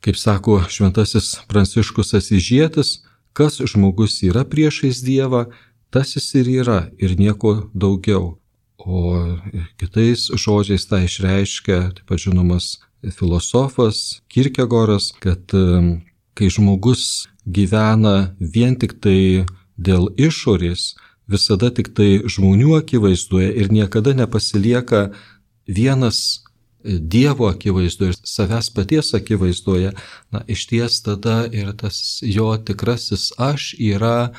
Kaip 0.00 0.16
sako 0.16 0.62
šventasis 0.72 1.34
Pranciškus 1.50 2.14
Asižėtis, 2.16 3.02
kas 3.36 3.60
žmogus 3.60 4.22
yra 4.24 4.46
priešais 4.48 5.04
Dievą, 5.04 5.50
tas 5.92 6.16
jis 6.16 6.32
ir 6.40 6.48
yra 6.62 6.80
ir 6.96 7.18
nieko 7.20 7.68
daugiau. 7.74 8.38
O 8.78 9.36
kitais 9.80 10.28
žodžiais 10.36 10.84
tą 10.86 11.00
išreiškia, 11.06 11.78
taip 11.96 12.06
pat 12.06 12.20
žinomas 12.20 12.76
filosofas 13.16 14.20
Kirkegoras, 14.28 15.12
kad 15.20 15.52
kai 16.36 16.48
žmogus 16.52 17.26
gyvena 17.46 18.36
vien 18.40 18.76
tik 18.76 18.98
tai 19.00 19.46
dėl 19.76 20.10
išorės, 20.20 20.94
visada 21.30 21.70
tik 21.74 21.92
tai 21.96 22.26
žmonių 22.28 22.76
akivaizdoje 22.80 23.52
ir 23.60 23.72
niekada 23.72 24.14
nepasilieka 24.16 25.08
vienas 25.66 26.42
Dievo 26.86 27.48
akivaizdoje 27.50 28.12
ir 28.12 28.18
savęs 28.22 28.68
paties 28.70 29.08
akivaizdoje, 29.18 29.90
na 30.30 30.42
iš 30.46 30.68
ties 30.70 31.00
tada 31.02 31.40
ir 31.50 31.72
tas 31.74 32.20
jo 32.22 32.52
tikrasis 32.62 33.32
aš 33.42 33.72
yra 33.74 34.30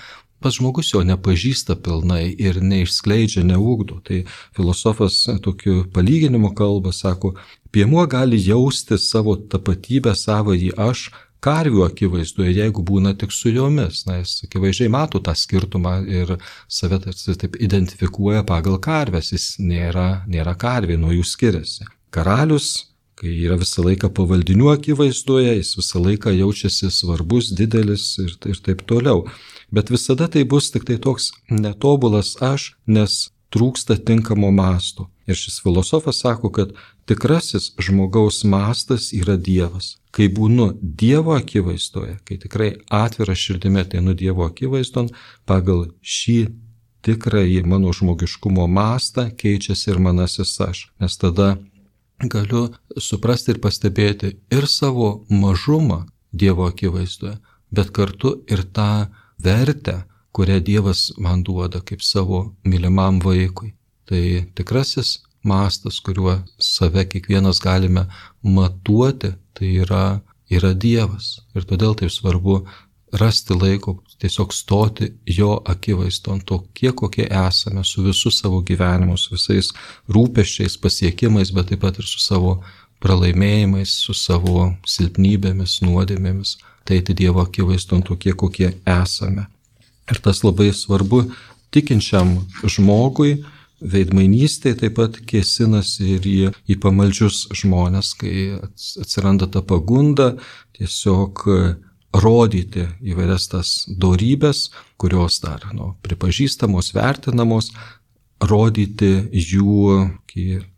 pats 0.44 0.58
žmogus 0.60 0.94
jo 0.94 1.04
nepažįsta 1.08 1.78
pilnai 1.84 2.30
ir 2.32 2.62
neišskleidžia, 2.62 3.46
neugdo. 3.48 4.02
Tai 4.06 4.24
filosofas 4.56 5.24
tokiu 5.44 5.86
palyginimu 5.94 6.54
kalba, 6.58 6.94
sako, 6.94 7.36
piemuo 7.72 8.06
gali 8.08 8.40
jausti 8.42 8.98
savo 9.02 9.36
tapatybę, 9.38 10.16
savąjį 10.16 10.74
aš, 10.90 11.08
karvių 11.44 11.84
akivaizdoje, 11.86 12.54
jeigu 12.58 12.84
būna 12.84 13.14
tik 13.18 13.34
su 13.36 13.52
jomis. 13.54 14.04
Na, 14.08 14.20
jis 14.22 14.44
akivaizdžiai 14.48 14.92
mato 14.92 15.22
tą 15.24 15.36
skirtumą 15.38 16.00
ir 16.10 16.36
save 16.68 17.00
tarsi 17.04 17.38
taip 17.38 17.60
identifikuoja 17.62 18.44
pagal 18.48 18.80
karves, 18.84 19.32
jis 19.36 19.56
nėra, 19.62 20.24
nėra 20.28 20.58
karvė, 20.60 20.98
nuo 20.98 21.14
jų 21.14 21.26
skiriasi. 21.28 21.88
Karalius 22.14 22.87
kai 23.18 23.34
yra 23.34 23.58
visą 23.58 23.84
laiką 23.86 24.12
pavaldinių 24.14 24.72
akivaizdoje, 24.76 25.58
jis 25.58 25.76
visą 25.80 26.02
laiką 26.04 26.34
jaučiasi 26.38 26.92
svarbus, 26.94 27.52
didelis 27.58 28.12
ir, 28.22 28.36
ir 28.46 28.60
taip 28.66 28.86
toliau 28.90 29.26
bet 29.72 29.90
visada 29.90 30.28
tai 30.28 30.44
bus 30.44 30.72
tik 30.72 30.86
tai 30.86 30.98
toks 30.98 31.32
netobulas 31.50 32.36
aš, 32.42 32.76
nes 32.88 33.30
trūksta 33.54 33.98
tinkamo 34.04 34.52
masto. 34.52 35.08
Ir 35.28 35.36
šis 35.36 35.60
filosofas 35.64 36.22
sako, 36.24 36.52
kad 36.52 36.72
tikrasis 37.08 37.72
žmogaus 37.80 38.44
mastas 38.44 39.12
yra 39.16 39.38
Dievas. 39.38 39.98
Kai 40.12 40.30
būnu 40.32 40.70
Dievo 40.82 41.36
akivaizdoje, 41.36 42.18
kai 42.28 42.40
tikrai 42.44 42.70
atvira 42.92 43.36
širdimi 43.36 43.84
ateinu 43.84 44.16
Dievo 44.16 44.48
akivaizdon, 44.48 45.12
pagal 45.46 45.90
šį 46.02 46.40
tikrąjį 47.08 47.64
mano 47.68 47.92
žmogiškumo 47.96 48.68
mastą, 48.72 49.30
keičiasi 49.32 49.92
ir 49.94 50.00
manasis 50.04 50.56
aš. 50.64 50.88
Nes 51.00 51.20
tada 51.20 51.56
galiu 52.26 52.68
suprasti 52.98 53.54
ir 53.54 53.62
pastebėti 53.62 54.34
ir 54.52 54.68
savo 54.68 55.26
mažumą 55.30 56.06
Dievo 56.34 56.68
akivaizdoje, 56.68 57.38
bet 57.72 57.92
kartu 57.96 58.34
ir 58.52 58.64
tą 58.76 59.08
vertę, 59.42 60.04
kurią 60.36 60.60
Dievas 60.62 61.14
man 61.18 61.44
duoda 61.44 61.82
kaip 61.82 62.02
savo 62.02 62.56
mylimam 62.64 63.22
vaikui. 63.24 63.74
Tai 64.06 64.46
tikrasis 64.56 65.24
mastas, 65.44 66.00
kuriuo 66.00 66.44
save 66.60 67.06
kiekvienas 67.06 67.60
galime 67.64 68.06
matuoti, 68.44 69.34
tai 69.54 69.72
yra, 69.84 70.22
yra 70.50 70.74
Dievas. 70.74 71.40
Ir 71.56 71.66
todėl 71.70 71.96
taip 71.96 72.12
svarbu 72.12 72.66
rasti 73.12 73.54
laiko 73.54 73.98
tiesiog 74.20 74.54
stoti 74.54 75.12
jo 75.26 75.62
akivaizdon 75.66 76.42
tokie, 76.46 76.92
kokie 76.92 77.28
esame, 77.48 77.84
su 77.84 78.04
visų 78.04 78.32
savo 78.34 78.62
gyvenimu, 78.66 79.18
su 79.18 79.36
visais 79.36 79.72
rūpeščiais, 80.12 80.78
pasiekimais, 80.82 81.54
bet 81.56 81.72
taip 81.72 81.84
pat 81.86 82.00
ir 82.02 82.08
su 82.08 82.20
savo 82.20 82.58
pralaimėjimais, 83.04 83.94
su 84.04 84.16
savo 84.18 84.72
silpnybėmis, 84.88 85.80
nuodėmėmis, 85.86 86.58
tai 86.88 87.02
tai 87.06 87.16
Dievo 87.20 87.44
akivaizdon 87.46 88.04
tokie, 88.08 88.34
kokie 88.34 88.74
esame. 88.88 89.48
Ir 90.12 90.20
tas 90.24 90.42
labai 90.44 90.72
svarbu 90.74 91.28
tikinčiam 91.72 92.40
žmogui, 92.64 93.44
veidmainystė 93.78 94.74
taip 94.80 94.96
pat 94.98 95.20
kėsinasi 95.30 96.16
ir 96.16 96.26
į, 96.26 96.38
į 96.66 96.78
pamaldžius 96.82 97.44
žmonės, 97.60 98.16
kai 98.18 98.58
atsiranda 98.58 99.46
ta 99.52 99.62
pagunda 99.62 100.32
tiesiog 100.80 101.46
rodyti 102.14 102.88
įvairias 103.04 103.50
tas 103.52 103.74
darybės, 103.88 104.70
kurios 104.98 105.42
dar 105.44 105.68
nu, 105.74 105.94
pripažįstamos, 106.06 106.94
vertinamos, 106.96 107.72
rodyti 108.42 109.12
jų 109.34 110.08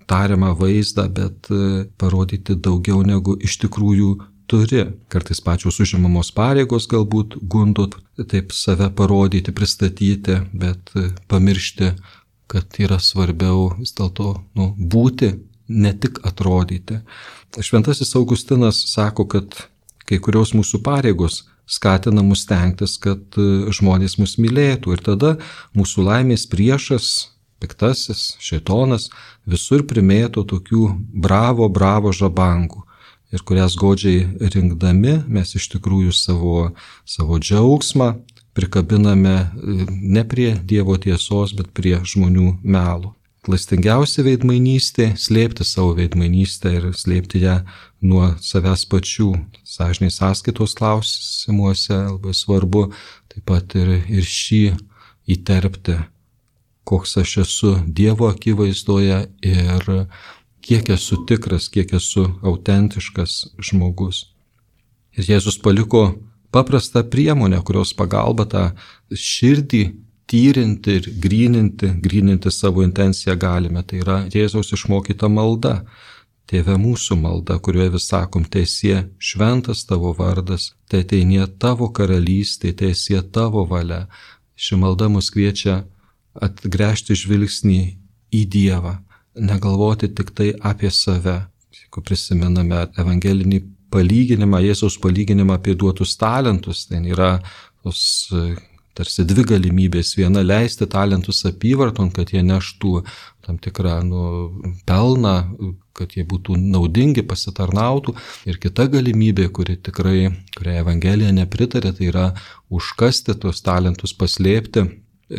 tariamą 0.09 0.55
vaizdą, 0.57 1.07
bet 1.13 1.49
e, 1.53 1.85
parodyti 1.99 2.55
daugiau 2.57 3.03
negu 3.05 3.35
iš 3.37 3.59
tikrųjų 3.63 4.13
turi. 4.49 4.85
Kartais 5.11 5.41
pačios 5.45 5.79
užimamos 5.83 6.31
pareigos 6.35 6.87
galbūt 6.89 7.37
gundot 7.51 7.99
taip 8.31 8.55
save 8.55 8.89
parodyti, 8.95 9.53
pristatyti, 9.55 10.39
bet 10.53 10.95
e, 10.95 11.11
pamiršti, 11.29 11.93
kad 12.49 12.79
yra 12.81 12.97
svarbiau 12.97 13.75
vis 13.77 13.93
dėlto 13.97 14.33
nu, 14.57 14.71
būti, 14.73 15.35
ne 15.69 15.91
tik 15.93 16.23
atrodyti. 16.25 17.03
Šventasis 17.61 18.15
Augustinas 18.17 18.81
sako, 18.89 19.27
kad 19.29 19.53
kai 20.09 20.19
kurios 20.23 20.55
mūsų 20.57 20.81
pareigos 20.85 21.43
skatina 21.69 22.23
mus 22.25 22.45
tenktis, 22.49 22.97
kad 22.97 23.21
e, 23.37 23.69
žmonės 23.75 24.17
mus 24.21 24.37
mylėtų 24.41 24.95
ir 24.95 25.03
tada 25.05 25.35
mūsų 25.77 26.07
laimės 26.07 26.47
priešas, 26.49 27.29
piktasis, 27.61 28.33
šetonas 28.41 29.09
visur 29.49 29.85
primėto 29.85 30.45
tokių 30.47 30.87
bravo, 31.13 31.69
bravo 31.69 32.13
žabangų 32.15 32.85
ir 33.29 33.43
kurias 33.45 33.75
godžiai 33.77 34.49
rinkdami 34.55 35.19
mes 35.29 35.53
iš 35.55 35.69
tikrųjų 35.75 36.13
savo, 36.15 36.55
savo 37.05 37.37
džiaugsmą 37.37 38.13
prikabiname 38.57 39.35
e, 39.37 39.85
ne 39.89 40.25
prie 40.27 40.55
Dievo 40.65 40.97
tiesos, 40.97 41.53
bet 41.55 41.71
prie 41.75 41.99
žmonių 42.03 42.57
melų. 42.63 43.13
Klastingiausia 43.39 44.25
veidmainystė- 44.25 45.13
slėpti 45.25 45.63
savo 45.63 45.93
veidmainystę 45.95 46.73
ir 46.75 46.87
slėpti 46.91 47.39
ją 47.45 47.61
nuo 48.01 48.35
savęs 48.43 48.83
pačių. 48.91 49.29
Sąžiniai 49.63 50.11
sąskaitos 50.11 50.75
klausimuose 50.75 51.95
labai 52.11 52.33
svarbu 52.35 52.91
taip 53.29 53.45
pat 53.45 53.75
ir, 53.79 54.03
ir 54.11 54.23
šį 54.27 54.75
įterpti, 55.29 55.95
koks 56.83 57.15
aš 57.21 57.37
esu 57.45 57.71
Dievo 57.87 58.27
akivaizdoje 58.27 59.29
ir 59.41 60.07
kiek 60.61 60.89
esu 60.89 61.23
tikras, 61.25 61.69
kiek 61.69 61.93
esu 61.93 62.25
autentiškas 62.43 63.55
žmogus. 63.57 64.25
Ir 65.15 65.23
Jėzus 65.23 65.61
paliko 65.63 66.19
paprastą 66.51 67.05
priemonę, 67.07 67.63
kurios 67.63 67.93
pagalba 67.93 68.45
tą 68.45 68.65
širdį 69.09 70.08
tyrinti 70.29 70.99
ir 70.99 71.09
gryninti, 71.21 71.89
gryninti 72.03 72.51
savo 72.51 72.83
intenciją 72.85 73.35
galime. 73.39 73.83
Tai 73.83 74.01
yra 74.03 74.17
Jėzaus 74.29 74.73
išmokyta 74.77 75.29
malda. 75.31 75.81
Tėve 76.49 76.79
mūsų 76.81 77.13
malda, 77.21 77.59
kurioje 77.61 77.91
vis 77.93 78.07
sakom, 78.09 78.41
tiesie 78.41 79.03
šventas 79.21 79.83
tavo 79.85 80.15
vardas, 80.17 80.71
tai 80.89 81.03
ateinie 81.03 81.43
tavo 81.61 81.91
karalystė, 81.93 82.71
tiesie 82.73 83.19
tavo 83.21 83.67
valia. 83.69 84.07
Ši 84.57 84.79
malda 84.81 85.11
mus 85.13 85.29
kviečia 85.29 85.83
atgręžti 86.33 87.13
žvilgsnį 87.21 87.81
į 88.33 88.41
Dievą, 88.49 88.95
negalvoti 89.37 90.09
tik 90.09 90.33
tai 90.33 90.49
apie 90.71 90.89
save. 90.89 91.37
Jeigu 91.69 92.01
prisimename 92.05 92.87
evangelinį 92.97 93.61
palyginimą, 93.93 94.63
Jėzaus 94.65 94.97
palyginimą 95.01 95.59
apie 95.61 95.77
duotus 95.77 96.17
talentus, 96.17 96.87
ten 96.89 97.05
yra 97.13 97.35
tos 97.83 98.25
tarsi 98.99 99.25
dvi 99.27 99.45
galimybės. 99.53 100.15
Viena 100.19 100.43
leisti 100.43 100.87
talentus 100.91 101.45
apyvarton, 101.47 102.11
kad 102.15 102.33
jie 102.35 102.43
neštų 102.45 102.93
tam 103.45 103.59
tikrą 103.63 103.99
nu, 104.05 104.23
pelną, 104.87 105.35
kad 105.97 106.15
jie 106.17 106.25
būtų 106.27 106.57
naudingi, 106.59 107.23
pasitarnautų. 107.27 108.15
Ir 108.49 108.59
kita 108.61 108.89
galimybė, 108.91 109.49
kuri 109.55 109.77
tikrai, 109.81 110.29
kurią 110.57 110.79
Evangelija 110.83 111.31
nepritarė, 111.35 111.93
tai 111.95 112.11
yra 112.11 112.25
užkasti 112.69 113.37
tuos 113.39 113.63
talentus, 113.65 114.13
paslėpti, 114.19 114.85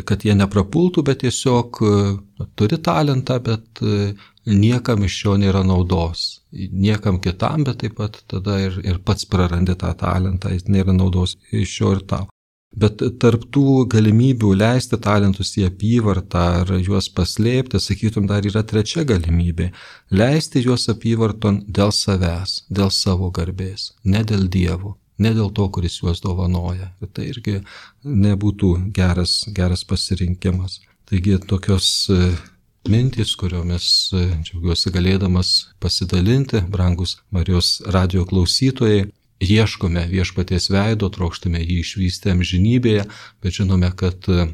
kad 0.07 0.25
jie 0.25 0.35
neprapultų, 0.39 1.03
bet 1.07 1.21
tiesiog 1.25 1.81
nu, 1.83 2.49
turi 2.55 2.79
talentą, 2.83 3.39
bet 3.43 3.81
e, 3.83 4.13
niekam 4.47 5.03
iš 5.07 5.17
jo 5.25 5.37
nėra 5.39 5.63
naudos. 5.67 6.41
Niekam 6.51 7.19
kitam, 7.23 7.65
bet 7.67 7.81
taip 7.83 7.97
pat 7.99 8.21
tada 8.31 8.59
ir, 8.63 8.79
ir 8.87 9.01
pats 9.05 9.27
prarandi 9.27 9.75
tą 9.79 9.91
talentą, 9.99 10.51
jis 10.55 10.69
nėra 10.71 10.95
naudos 10.95 11.37
iš 11.51 11.79
jo 11.81 11.95
ir 11.97 12.05
tau. 12.07 12.29
Bet 12.71 13.01
tarptų 13.19 13.83
galimybių 13.91 14.53
leisti 14.55 14.95
talentus 15.03 15.49
į 15.59 15.65
apyvartą 15.67 16.43
ar 16.61 16.69
juos 16.79 17.09
paslėpti, 17.11 17.81
sakytum, 17.83 18.29
dar 18.29 18.47
yra 18.47 18.63
trečia 18.63 19.03
galimybė- 19.03 19.73
leisti 20.21 20.63
juos 20.63 20.87
apyvarton 20.87 21.65
dėl 21.67 21.91
savęs, 21.91 22.63
dėl 22.71 22.89
savo 22.89 23.29
garbės, 23.29 23.91
ne 24.05 24.23
dėl 24.23 24.47
dievų, 24.47 24.95
ne 25.19 25.33
dėl 25.33 25.51
to, 25.51 25.67
kuris 25.67 25.99
juos 25.99 26.21
dovanoja. 26.21 26.93
Ir 27.01 27.07
tai 27.07 27.27
irgi 27.33 27.61
nebūtų 28.05 28.93
geras, 28.93 29.45
geras 29.51 29.83
pasirinkimas. 29.83 30.79
Taigi 31.05 31.37
tokios 31.43 32.07
e, 32.09 32.37
mintys, 32.87 33.35
kuriomis 33.35 34.13
e, 34.13 34.27
džiaugiuosi 34.47 34.93
galėdamas 34.95 35.73
pasidalinti, 35.83 36.63
brangus 36.71 37.17
Marijos 37.31 37.81
radio 37.85 38.23
klausytojai 38.25 39.09
ieškome 39.41 40.05
viešpaties 40.11 40.69
veido, 40.71 41.09
trokštame 41.09 41.61
jį 41.61 41.81
išvysti 41.81 42.33
amžinybėje, 42.35 43.05
bet 43.41 43.57
žinome, 43.57 43.89
kad 43.97 44.27
e, 44.29 44.47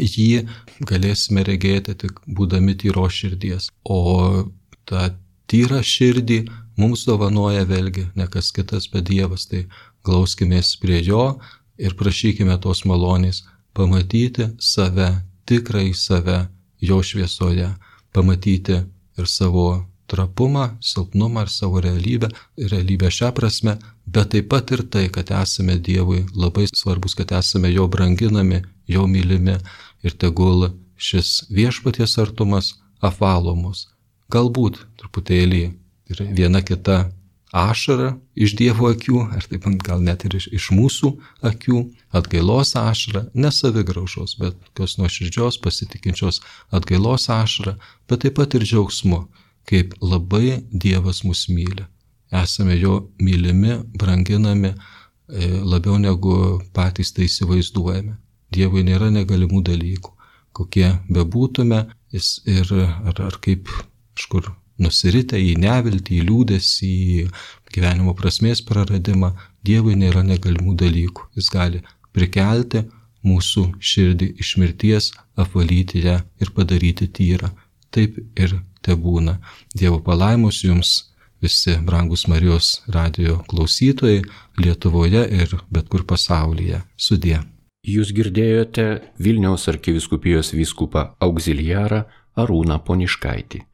jį 0.00 0.46
galėsime 0.88 1.44
regėti 1.46 1.96
tik 2.04 2.22
būdami 2.26 2.76
tyro 2.80 3.08
širdies. 3.10 3.70
O 3.84 4.48
tą 4.88 5.10
tyrą 5.50 5.82
širdį 5.84 6.44
mums 6.80 7.04
dovanoja 7.08 7.66
vėlgi 7.68 8.08
ne 8.16 8.26
kas 8.30 8.52
kitas, 8.56 8.88
bet 8.92 9.08
Dievas. 9.10 9.46
Tai 9.50 9.66
glauskimės 10.06 10.76
prie 10.80 11.02
jo 11.04 11.40
ir 11.80 11.96
prašykime 11.98 12.56
tos 12.62 12.84
malonės 12.88 13.44
pamatyti 13.76 14.50
save, 14.58 15.10
tikrai 15.48 15.90
save 15.94 16.46
jo 16.80 17.02
šviesoje, 17.04 17.68
pamatyti 18.14 18.80
ir 19.20 19.28
savo 19.28 19.84
trapumą, 20.10 20.76
silpnumą 20.80 21.44
ir 21.46 21.52
savo 21.52 21.80
realybę, 21.84 22.30
realybę 22.58 23.10
šią 23.14 23.30
prasme, 23.36 23.76
bet 24.14 24.32
taip 24.34 24.48
pat 24.50 24.70
ir 24.74 24.82
tai, 24.92 25.06
kad 25.14 25.30
esame 25.42 25.78
Dievui 25.78 26.24
labai 26.34 26.66
svarbus, 26.72 27.14
kad 27.18 27.32
esame 27.38 27.70
Jo 27.72 27.86
branginami, 27.88 28.62
Jo 28.88 29.06
mylimi 29.06 29.56
ir 30.02 30.16
tegul 30.18 30.70
šis 30.96 31.46
viešpaties 31.50 32.18
artumas 32.18 32.74
apvalo 33.00 33.54
mus. 33.56 33.86
Galbūt 34.30 34.82
truputėlį 35.00 35.62
ir 36.10 36.22
viena 36.36 36.62
kita 36.62 37.10
ašara 37.52 38.14
iš 38.38 38.54
Dievo 38.58 38.90
akių, 38.90 39.22
ar 39.34 39.46
taip 39.50 39.66
gal 39.86 40.02
net 40.02 40.24
ir 40.26 40.36
iš, 40.38 40.48
iš 40.54 40.70
mūsų 40.74 41.12
akių, 41.50 41.82
atgailos 42.14 42.74
ašara, 42.78 43.26
ne 43.34 43.50
savigraužos, 43.54 44.36
bet 44.40 44.58
kokios 44.70 44.98
nuoširdžios, 45.00 45.58
pasitikinčios 45.62 46.40
atgailos 46.70 47.28
ašara, 47.30 47.76
bet 48.08 48.26
taip 48.26 48.38
pat 48.38 48.54
ir 48.54 48.66
džiaugsmu, 48.66 49.24
kaip 49.70 49.96
labai 50.02 50.60
Dievas 50.70 51.24
mus 51.26 51.48
myli. 51.50 51.86
Esame 52.30 52.76
jo 52.78 53.10
mylimi, 53.18 53.80
branginami 53.98 54.70
e, 54.70 55.48
labiau 55.66 55.98
negu 55.98 56.60
patys 56.74 57.12
tai 57.14 57.26
įsivaizduojame. 57.26 58.16
Dievui 58.54 58.84
nėra 58.86 59.10
negalimų 59.14 59.62
dalykų. 59.66 60.14
Kokie 60.54 60.88
bebūtume, 61.10 61.84
jis 62.14 62.40
ir 62.50 62.70
ar, 62.74 63.14
ar 63.14 63.38
kaip 63.42 63.70
kažkur 64.18 64.50
nusiritę 64.80 65.38
į 65.38 65.56
neviltį, 65.62 66.20
į 66.20 66.26
liūdėsį, 66.28 66.90
į 66.90 67.26
gyvenimo 67.74 68.14
prasmės 68.18 68.62
praradimą, 68.66 69.34
Dievui 69.66 69.92
nėra 70.00 70.22
negalimų 70.24 70.72
dalykų. 70.80 71.26
Jis 71.36 71.50
gali 71.52 71.82
prikelti 72.16 72.86
mūsų 73.26 73.66
širdį 73.76 74.30
iš 74.40 74.54
mirties, 74.56 75.10
apvalyti 75.36 76.00
ją 76.06 76.16
ir 76.40 76.52
padaryti 76.56 77.10
tyrą. 77.12 77.50
Taip 77.92 78.16
ir 78.40 78.56
te 78.80 78.96
būna. 78.96 79.36
Dievo 79.76 80.00
palaimus 80.00 80.62
jums 80.64 81.09
visi 81.42 81.76
brangus 81.86 82.26
Marijos 82.28 82.82
radio 82.88 83.38
klausytojai 83.48 84.22
Lietuvoje 84.58 85.24
ir 85.42 85.56
bet 85.70 85.88
kur 85.88 86.04
pasaulyje. 86.04 86.82
Sudie. 86.96 87.40
Jūs 87.86 88.12
girdėjote 88.12 88.86
Vilniaus 89.18 89.64
arkiviskupijos 89.72 90.52
vyskupą 90.52 91.06
auxiliarą 91.24 92.04
Arūną 92.36 92.76
Poniškaitį. 92.84 93.64